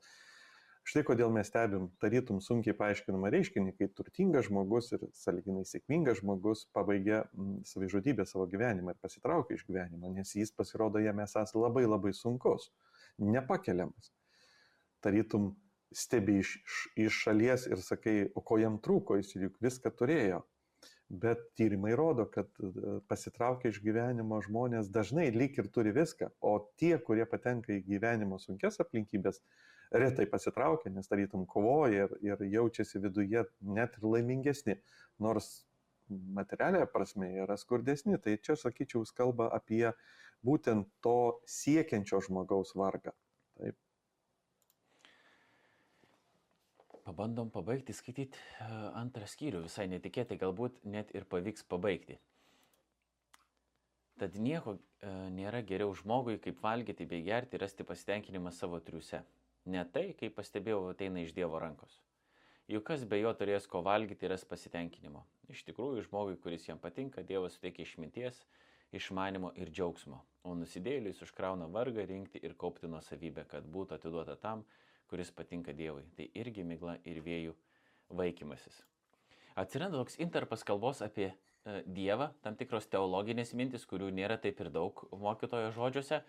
Štai 0.91 1.05
kodėl 1.07 1.29
mes 1.31 1.47
stebim 1.47 1.85
tarytum 2.03 2.41
sunkiai 2.43 2.75
paaiškinamą 2.75 3.29
reiškinį, 3.31 3.71
kai 3.77 3.87
turtingas 3.95 4.49
žmogus 4.49 4.89
ir 4.91 5.05
saliginai 5.15 5.61
sėkmingas 5.69 6.19
žmogus 6.19 6.65
pabaigia 6.75 7.21
savižudybę 7.69 8.25
savo 8.27 8.43
gyvenimą 8.51 8.91
ir 8.91 8.99
pasitraukia 8.99 9.55
iš 9.55 9.63
gyvenimo, 9.69 10.11
nes 10.11 10.33
jis 10.35 10.51
pasirodo 10.51 10.99
jame 10.99 11.23
esas 11.23 11.55
labai 11.55 11.85
labai 11.85 12.11
sunkus 12.17 12.67
nepakeliamas. 13.23 14.11
Tarytum 14.99 15.53
stebi 15.95 16.41
iš, 16.41 16.57
iš 16.99 17.23
šalies 17.23 17.69
ir 17.71 17.79
sakai, 17.87 18.17
o 18.35 18.43
ko 18.43 18.59
jam 18.59 18.75
trūko, 18.83 19.15
jis 19.21 19.31
juk 19.45 19.63
viską 19.63 19.95
turėjo. 19.95 20.43
bet 21.11 21.39
tyrimai 21.59 21.91
rodo, 21.95 22.23
kad 22.31 22.47
e, 22.63 22.99
pasitraukia 23.11 23.71
iš 23.71 23.81
gyvenimo 23.83 24.37
žmonės 24.45 24.87
dažnai 24.95 25.25
lyg 25.35 25.57
ir 25.59 25.67
turi 25.75 25.91
viską, 25.91 26.29
o 26.39 26.53
tie, 26.79 26.93
kurie 27.03 27.25
patenka 27.27 27.73
į 27.75 27.81
gyvenimo 27.83 28.39
sunkes 28.39 28.79
aplinkybės, 28.79 29.41
retai 29.91 30.25
pasitraukia, 30.29 30.91
nes 30.93 31.09
tarytum 31.11 31.45
kovoja 31.49 32.05
ir, 32.05 32.15
ir 32.23 32.45
jaučiasi 32.53 33.01
viduje 33.03 33.43
net 33.61 33.97
ir 33.99 34.07
laimingesni, 34.07 34.77
nors 35.19 35.51
materialiaja 36.09 36.87
prasme 36.91 37.31
yra 37.43 37.57
skurdesni. 37.59 38.19
Tai 38.21 38.37
čia, 38.43 38.57
sakyčiau, 38.59 39.03
jis 39.05 39.15
kalba 39.15 39.49
apie 39.55 39.91
būtent 40.45 40.89
to 41.05 41.41
siekiančio 41.49 42.21
žmogaus 42.27 42.75
vargą. 42.75 43.13
Taip. 43.59 43.77
Pabandom 47.01 47.49
pabaigti 47.51 47.93
skaityti 47.97 48.37
e, 48.37 48.67
antrą 48.95 49.27
skyrių, 49.27 49.65
visai 49.65 49.87
netikėtai, 49.91 50.37
galbūt 50.39 50.83
net 50.85 51.11
ir 51.17 51.25
pavyks 51.29 51.65
pabaigti. 51.67 52.19
Tad 54.21 54.37
nieko 54.37 54.75
e, 54.77 55.11
nėra 55.33 55.63
geriau 55.65 55.95
žmogui, 55.97 56.37
kaip 56.43 56.61
valgyti 56.61 57.07
bei 57.09 57.23
gerti 57.25 57.57
ir 57.57 57.65
rasti 57.65 57.85
pasitenkinimą 57.87 58.53
savo 58.53 58.79
triuse. 58.85 59.23
Ne 59.69 59.83
tai, 59.85 60.11
kaip 60.17 60.33
pastebėjau, 60.39 60.87
ateina 60.89 61.21
iš 61.21 61.35
Dievo 61.37 61.59
rankos. 61.61 61.99
Juk 62.71 62.85
kas 62.87 63.03
be 63.05 63.19
jo 63.19 63.31
turės 63.35 63.67
ko 63.67 63.81
valgyti 63.85 64.25
ir 64.25 64.31
ras 64.31 64.45
pasitenkinimo. 64.47 65.25
Iš 65.51 65.65
tikrųjų, 65.67 66.05
žmogui, 66.07 66.37
kuris 66.39 66.69
jam 66.69 66.79
patinka, 66.79 67.21
Dievas 67.27 67.57
suteikia 67.57 67.83
išminties, 67.83 68.45
išmanimo 68.95 69.51
ir 69.59 69.69
džiaugsmo, 69.71 70.21
o 70.47 70.55
nusidėliais 70.55 71.19
užkrauna 71.25 71.67
vargą 71.71 72.05
rinkti 72.07 72.39
ir 72.43 72.55
kaupti 72.59 72.87
nuo 72.87 73.01
savybę, 73.03 73.43
kad 73.51 73.67
būtų 73.67 73.97
atiduota 73.97 74.37
tam, 74.39 74.63
kuris 75.11 75.33
patinka 75.35 75.75
Dievui. 75.75 76.05
Tai 76.15 76.29
irgi 76.39 76.63
migla 76.63 76.95
ir 77.03 77.19
vėjų 77.25 77.55
vaikymasis. 78.15 78.81
Atsiranda 79.59 79.99
toks 79.99 80.15
interpas 80.23 80.63
kalbos 80.63 81.01
apie 81.03 81.27
e, 81.27 81.35
Dievą, 81.83 82.31
tam 82.43 82.55
tikros 82.55 82.87
teologinės 82.91 83.51
mintis, 83.57 83.83
kurių 83.87 84.13
nėra 84.15 84.39
taip 84.39 84.63
ir 84.63 84.71
daug 84.71 85.03
mokytojo 85.11 85.73
žodžiuose. 85.75 86.21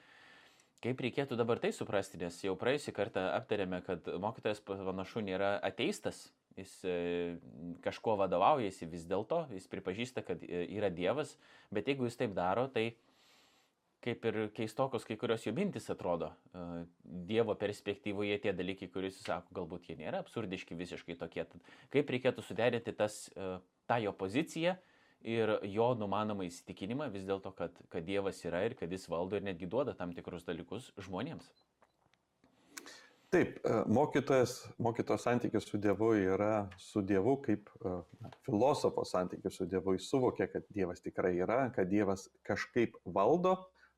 Kaip 0.83 0.99
reikėtų 1.05 1.37
dabar 1.39 1.61
tai 1.63 1.71
suprasti, 1.71 2.19
nes 2.19 2.41
jau 2.43 2.57
praėjusį 2.59 2.93
kartą 2.97 3.29
aptarėme, 3.37 3.79
kad 3.87 4.09
mokytojas 4.19 4.59
panašu 4.67 5.23
nėra 5.23 5.55
ateistas, 5.63 6.25
jis 6.59 6.73
e, 6.83 6.97
kažkuo 7.85 8.17
vadovaujasi 8.19 8.89
vis 8.91 9.07
dėlto, 9.07 9.45
jis 9.55 9.69
pripažįsta, 9.71 10.25
kad 10.27 10.43
e, 10.43 10.65
yra 10.75 10.91
Dievas, 10.91 11.37
bet 11.71 11.87
jeigu 11.87 12.09
jis 12.09 12.19
taip 12.19 12.35
daro, 12.35 12.67
tai 12.75 12.91
kaip 14.03 14.27
ir 14.27 14.39
keistokos 14.57 15.07
kai 15.07 15.15
kurios 15.21 15.47
jų 15.47 15.55
mintis 15.55 15.87
atrodo. 15.95 16.33
E, 16.51 16.85
Dievo 17.31 17.55
perspektyvoje 17.59 18.41
tie 18.43 18.55
dalykai, 18.57 18.91
kuriuos 18.91 19.21
jis 19.21 19.29
sako, 19.29 19.55
galbūt 19.61 19.87
jie 19.87 20.01
nėra 20.03 20.25
absurdiški 20.25 20.79
visiškai 20.83 21.15
tokie. 21.21 21.47
Tad 21.47 21.75
kaip 21.95 22.11
reikėtų 22.11 22.43
suderinti 22.43 22.97
tas, 22.99 23.29
tą 23.87 24.03
jo 24.03 24.11
poziciją 24.19 24.75
ir 25.25 25.57
jo 25.75 25.93
numanomą 25.99 26.47
įsitikinimą 26.49 27.11
vis 27.15 27.27
dėlto, 27.29 27.53
kad, 27.57 27.77
kad 27.93 28.07
Dievas 28.07 28.43
yra 28.49 28.65
ir 28.67 28.77
kad 28.79 28.93
jis 28.93 29.09
valdo 29.11 29.39
ir 29.39 29.47
netgi 29.47 29.69
duoda 29.71 29.95
tam 29.99 30.15
tikrus 30.17 30.47
dalykus 30.49 30.91
žmonėms. 30.99 31.51
Taip, 33.33 33.55
e, 33.65 33.77
mokytojas, 33.89 34.59
mokytojo 34.77 35.17
santykis 35.19 35.65
su 35.65 35.79
Dievu 35.81 36.11
yra 36.21 36.67
su 36.77 37.01
Dievu 37.01 37.39
kaip 37.41 37.71
e, 37.81 37.93
na, 38.21 38.31
filosofo 38.45 39.07
santykis 39.09 39.57
su 39.57 39.65
Dievu. 39.65 39.95
Jis 39.97 40.11
suvokia, 40.11 40.51
kad 40.53 40.67
Dievas 40.69 41.01
tikrai 41.01 41.39
yra, 41.39 41.63
kad 41.73 41.89
Dievas 41.89 42.27
kažkaip 42.45 42.99
valdo, 43.15 43.55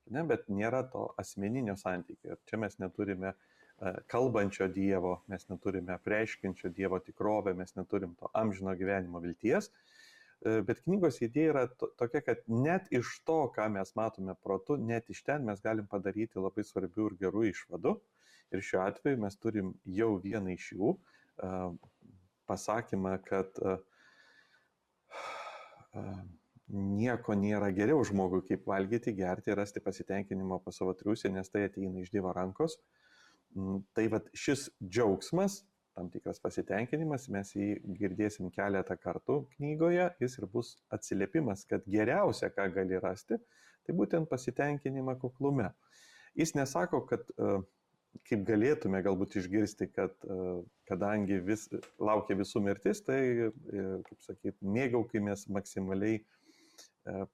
ne, 0.06 0.22
bet 0.28 0.46
nėra 0.46 0.84
to 0.92 1.08
asmeninio 1.18 1.74
santykio. 1.80 2.36
Ir 2.36 2.44
čia 2.46 2.60
mes 2.62 2.78
neturime 2.78 3.32
e, 3.32 3.96
kalbančio 4.14 4.68
Dievo, 4.70 5.16
mes 5.26 5.48
neturime 5.50 5.98
preiškinčio 6.04 6.70
Dievo 6.70 7.02
tikrovę, 7.02 7.56
mes 7.58 7.74
neturim 7.74 8.14
to 8.20 8.30
amžino 8.38 8.76
gyvenimo 8.78 9.18
vilties. 9.24 9.72
Bet 10.44 10.82
knygos 10.84 11.22
idėja 11.24 11.52
yra 11.54 11.64
to, 11.80 11.88
tokia, 12.00 12.20
kad 12.26 12.42
net 12.52 12.90
iš 12.92 13.14
to, 13.24 13.38
ką 13.54 13.70
mes 13.72 13.94
matome 13.96 14.34
protu, 14.44 14.76
net 14.76 15.08
iš 15.12 15.22
ten 15.24 15.46
mes 15.48 15.62
galim 15.64 15.88
padaryti 15.88 16.42
labai 16.42 16.66
svarbių 16.68 17.08
ir 17.10 17.16
gerų 17.22 17.46
išvadų. 17.48 17.94
Ir 18.52 18.62
šiuo 18.62 18.82
atveju 18.84 19.22
mes 19.22 19.38
turim 19.40 19.72
jau 19.88 20.10
vieną 20.22 20.52
iš 20.54 20.68
jų 20.76 20.94
pasakymą, 22.46 23.16
kad 23.24 23.56
nieko 26.68 27.36
nėra 27.38 27.70
geriau 27.76 28.04
žmogui, 28.06 28.42
kaip 28.48 28.66
valgyti, 28.68 29.14
gerti, 29.16 29.54
rasti 29.56 29.82
pasitenkinimo 29.84 30.60
pas 30.64 30.76
savo 30.80 30.94
triusį, 30.96 31.32
nes 31.34 31.50
tai 31.52 31.66
ateina 31.68 32.02
iš 32.02 32.12
Dievo 32.14 32.32
rankos. 32.36 32.78
Mm, 33.54 33.84
tai 33.94 34.08
vad 34.10 34.30
šis 34.34 34.68
džiaugsmas, 34.82 35.62
tam 35.94 36.08
tikras 36.10 36.40
pasitenkinimas, 36.42 37.28
mes 37.32 37.52
jį 37.54 37.68
girdėsim 37.98 38.50
keletą 38.54 38.96
kartų 39.00 39.44
knygoje, 39.54 40.08
jis 40.22 40.38
ir 40.40 40.48
bus 40.50 40.74
atsiliepimas, 40.94 41.62
kad 41.70 41.86
geriausia, 41.86 42.50
ką 42.54 42.66
gali 42.74 42.98
rasti, 43.02 43.38
tai 43.86 43.94
būtent 43.96 44.28
pasitenkinimą 44.30 45.16
kuklume. 45.22 45.70
Jis 46.34 46.56
nesako, 46.58 47.04
kad 47.06 47.28
uh, 47.38 47.62
kaip 48.28 48.44
galėtume 48.46 49.00
galbūt 49.04 49.38
išgirsti, 49.40 49.88
kad 49.94 50.14
e, 50.26 50.36
kadangi 50.88 51.40
vis, 51.44 51.66
laukia 51.98 52.36
visų 52.38 52.62
mirtis, 52.64 53.02
tai, 53.06 53.20
e, 53.50 53.86
kaip 54.08 54.26
sakyt, 54.26 54.56
mėgaukimės 54.76 55.48
maksimaliai 55.52 56.20
e, 56.20 57.24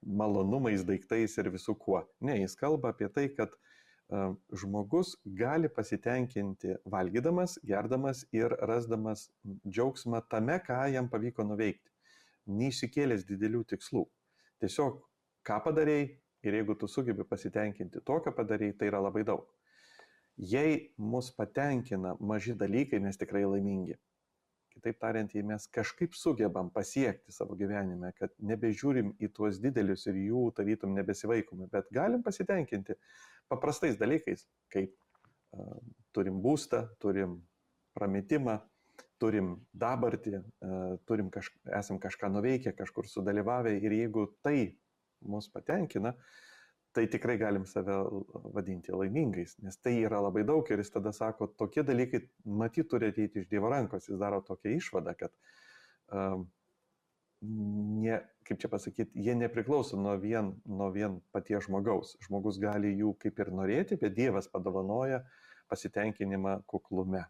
malonumais, 0.00 0.84
daiktais 0.86 1.36
ir 1.38 1.50
visų 1.52 1.76
kuo. 1.82 2.02
Ne, 2.24 2.38
jis 2.40 2.56
kalba 2.58 2.94
apie 2.94 3.10
tai, 3.12 3.28
kad 3.36 3.52
žmogus 4.62 5.14
gali 5.24 5.68
pasitenkinti 5.70 6.74
valgydamas, 6.90 7.58
gerdamas 7.66 8.24
ir 8.34 8.54
rasdamas 8.66 9.28
džiaugsmą 9.68 10.22
tame, 10.28 10.58
ką 10.66 10.80
jam 10.94 11.08
pavyko 11.12 11.46
nuveikti, 11.46 11.86
neišsikėlęs 12.50 13.24
didelių 13.28 13.62
tikslų. 13.70 14.04
Tiesiog, 14.60 14.98
ką 15.46 15.60
padarėjai 15.66 16.08
ir 16.42 16.58
jeigu 16.58 16.76
tu 16.80 16.88
sugebi 16.88 17.24
pasitenkinti 17.28 18.02
to, 18.02 18.18
ką 18.24 18.34
padarėjai, 18.34 18.76
tai 18.80 18.90
yra 18.90 19.02
labai 19.06 19.24
daug. 19.28 19.46
Jei 20.40 20.90
mus 20.96 21.30
patenkina 21.36 22.16
maži 22.18 22.54
dalykai, 22.56 23.00
mes 23.02 23.18
tikrai 23.20 23.44
laimingi. 23.44 23.98
Kitaip 24.80 24.96
tariant, 24.96 25.34
jei 25.36 25.44
mes 25.44 25.66
kažkaip 25.68 26.14
sugebam 26.16 26.70
pasiekti 26.72 27.34
savo 27.36 27.52
gyvenime, 27.58 28.14
kad 28.16 28.32
nebežiūrim 28.40 29.12
į 29.20 29.28
tuos 29.36 29.58
didelius 29.60 30.06
ir 30.08 30.16
jų 30.16 30.46
tarytum 30.56 30.94
nebesivaikome, 30.96 31.68
bet 31.68 31.90
galim 31.92 32.24
pasitenkinti 32.24 32.96
paprastais 33.52 34.00
dalykais, 34.00 34.46
kaip 34.72 34.94
uh, 34.96 35.76
turim 36.16 36.40
būstą, 36.40 36.86
turim 37.04 37.42
prametimą, 37.92 38.56
turim 39.20 39.58
dabartį, 39.76 40.38
uh, 40.40 40.96
turim 41.04 41.28
kaž, 41.34 41.52
esam 41.76 42.00
kažką 42.00 42.32
nuveikę, 42.32 42.72
kažkur 42.78 43.10
sudalyvavę 43.10 43.76
ir 43.76 43.98
jeigu 44.00 44.30
tai 44.40 44.78
mus 45.20 45.52
patenkina, 45.52 46.16
uh, 46.16 46.49
tai 46.92 47.06
tikrai 47.06 47.36
galim 47.38 47.66
save 47.66 47.94
vadinti 48.54 48.92
laimingais, 48.94 49.56
nes 49.62 49.76
tai 49.78 49.94
yra 50.02 50.20
labai 50.22 50.42
daug 50.46 50.66
ir 50.70 50.82
jis 50.82 50.90
tada 50.96 51.12
sako, 51.14 51.50
tokie 51.58 51.84
dalykai 51.86 52.24
matyt 52.62 52.88
turi 52.90 53.10
ateiti 53.12 53.42
iš 53.42 53.50
Dievo 53.50 53.70
rankos, 53.70 54.08
jis 54.08 54.18
daro 54.18 54.40
tokią 54.46 54.72
išvadą, 54.78 55.14
kad 55.18 55.34
um, 56.10 56.48
ne, 58.02 58.18
kaip 58.46 58.58
čia 58.62 58.70
pasakyti, 58.72 59.22
jie 59.22 59.36
nepriklauso 59.38 60.00
nuo 60.00 60.16
vien, 60.18 60.52
nuo 60.66 60.90
vien 60.94 61.20
paties 61.34 61.68
žmogaus. 61.68 62.16
Žmogus 62.26 62.58
gali 62.62 62.92
jų 62.98 63.14
kaip 63.22 63.38
ir 63.38 63.52
norėti, 63.54 63.98
bet 64.00 64.16
Dievas 64.16 64.50
padovanoja 64.50 65.22
pasitenkinimą 65.70 66.60
kuklume. 66.70 67.22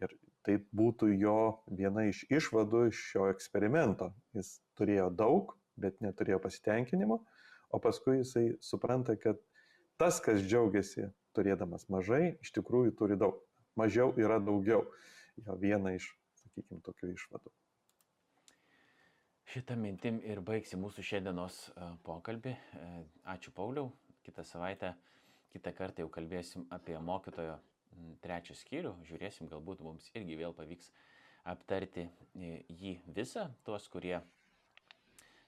Ir 0.00 0.16
tai 0.46 0.56
būtų 0.72 1.10
jo 1.20 1.36
viena 1.68 2.06
iš 2.08 2.24
išvadų 2.32 2.86
iš 2.88 3.04
šio 3.12 3.28
eksperimento. 3.34 4.08
Jis 4.32 4.56
turėjo 4.80 5.10
daug, 5.12 5.52
bet 5.76 6.00
neturėjo 6.00 6.40
pasitenkinimo 6.40 7.20
o 7.70 7.80
paskui 7.82 8.20
jisai 8.20 8.44
supranta, 8.64 9.16
kad 9.16 9.40
tas, 10.00 10.20
kas 10.24 10.42
džiaugiasi 10.42 11.08
turėdamas 11.36 11.86
mažai, 11.92 12.36
iš 12.42 12.52
tikrųjų 12.58 12.96
turi 12.98 13.18
daug. 13.20 13.38
Mažiau 13.78 14.10
yra 14.18 14.40
daugiau. 14.42 14.82
Jo 15.40 15.54
viena 15.56 15.94
iš, 15.96 16.10
sakykime, 16.42 16.82
tokių 16.84 17.12
išvadų. 17.14 17.52
Šitą 19.50 19.74
mintim 19.78 20.20
ir 20.26 20.42
baigsi 20.46 20.78
mūsų 20.78 21.02
šiandienos 21.06 21.56
e, 21.70 21.86
pokalbį. 22.06 22.52
E, 22.54 22.90
ačiū 23.32 23.54
Pauliau. 23.56 23.88
Kitą 24.26 24.44
savaitę, 24.46 24.92
kitą 25.54 25.72
kartą 25.74 26.04
jau 26.04 26.10
kalbėsim 26.12 26.66
apie 26.74 26.98
mokytojo 27.02 27.56
trečią 28.22 28.54
skyrių. 28.58 28.92
Žiūrėsim, 29.08 29.48
galbūt 29.50 29.80
mums 29.82 30.10
irgi 30.14 30.36
vėl 30.38 30.54
pavyks 30.54 30.92
aptarti 31.50 32.06
e, 32.06 32.60
jį 32.68 32.98
visą, 33.16 33.48
tuos, 33.66 33.88
kurie 33.90 34.20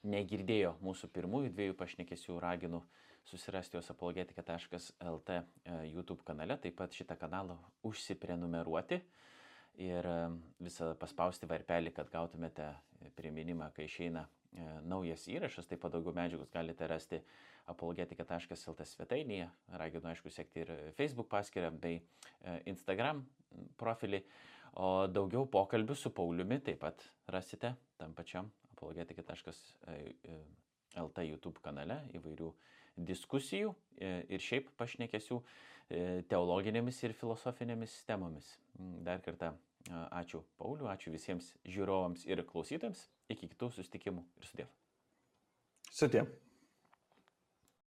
negirdėjo 0.03 0.77
mūsų 0.83 1.09
pirmųjų 1.15 1.53
dviejų 1.55 1.77
pašnekesių, 1.79 2.39
raginu 2.43 2.83
susirasti 3.25 3.77
jos 3.77 3.91
apologetika.lt 3.91 5.31
e, 5.31 5.43
YouTube 5.93 6.25
kanale, 6.27 6.57
taip 6.59 6.77
pat 6.81 6.95
šitą 6.95 7.17
kanalą 7.19 7.57
užsiprenumeruoti 7.87 8.99
ir 9.83 10.09
e, 10.11 10.17
visą 10.63 10.93
paspausti 10.99 11.47
varpelį, 11.51 11.95
kad 11.95 12.11
gautumėte 12.13 12.73
priminimą, 13.19 13.71
kai 13.77 13.87
išeina 13.87 14.27
e, 14.27 14.67
naujas 14.91 15.29
įrašas, 15.31 15.71
taip 15.71 15.85
pat 15.85 15.95
daugiau 15.95 16.15
medžiagos 16.19 16.51
galite 16.53 16.89
rasti 16.91 17.21
apologetika.lt 17.71 18.89
svetainėje, 18.91 19.47
raginu 19.79 20.11
aišku 20.11 20.33
sekti 20.35 20.65
ir 20.65 20.73
Facebook 20.99 21.31
paskyrą 21.31 21.71
bei 21.79 22.01
Instagram 22.67 23.23
profilį, 23.79 24.25
o 24.83 25.07
daugiau 25.07 25.47
pokalbių 25.47 25.95
su 25.95 26.11
Pauliumi 26.11 26.59
taip 26.65 26.83
pat 26.83 27.07
rasite 27.31 27.77
tam 28.01 28.17
pačiam 28.19 28.51
apologetika.lt 28.83 31.19
YouTube 31.29 31.63
kanale 31.63 32.03
įvairių 32.19 32.51
diskusijų 33.09 33.71
ir 34.03 34.41
šiaip 34.43 34.69
pašnekėsių 34.77 35.39
teologinėmis 36.29 37.03
ir 37.07 37.13
filosofinėmis 37.17 38.05
temomis. 38.09 38.59
Mm, 38.79 39.05
dar 39.07 39.19
kartą 39.25 39.49
ačiū 40.11 40.43
Pauliu, 40.59 40.87
ačiū 40.91 41.13
visiems 41.15 41.55
žiūrovams 41.65 42.27
ir 42.29 42.43
klausytojams. 42.49 43.09
Iki 43.33 43.49
kitų 43.55 43.67
susitikimų 43.79 44.23
ir 44.39 44.45
sudėv. 44.49 44.69
Sudėv. 45.93 46.27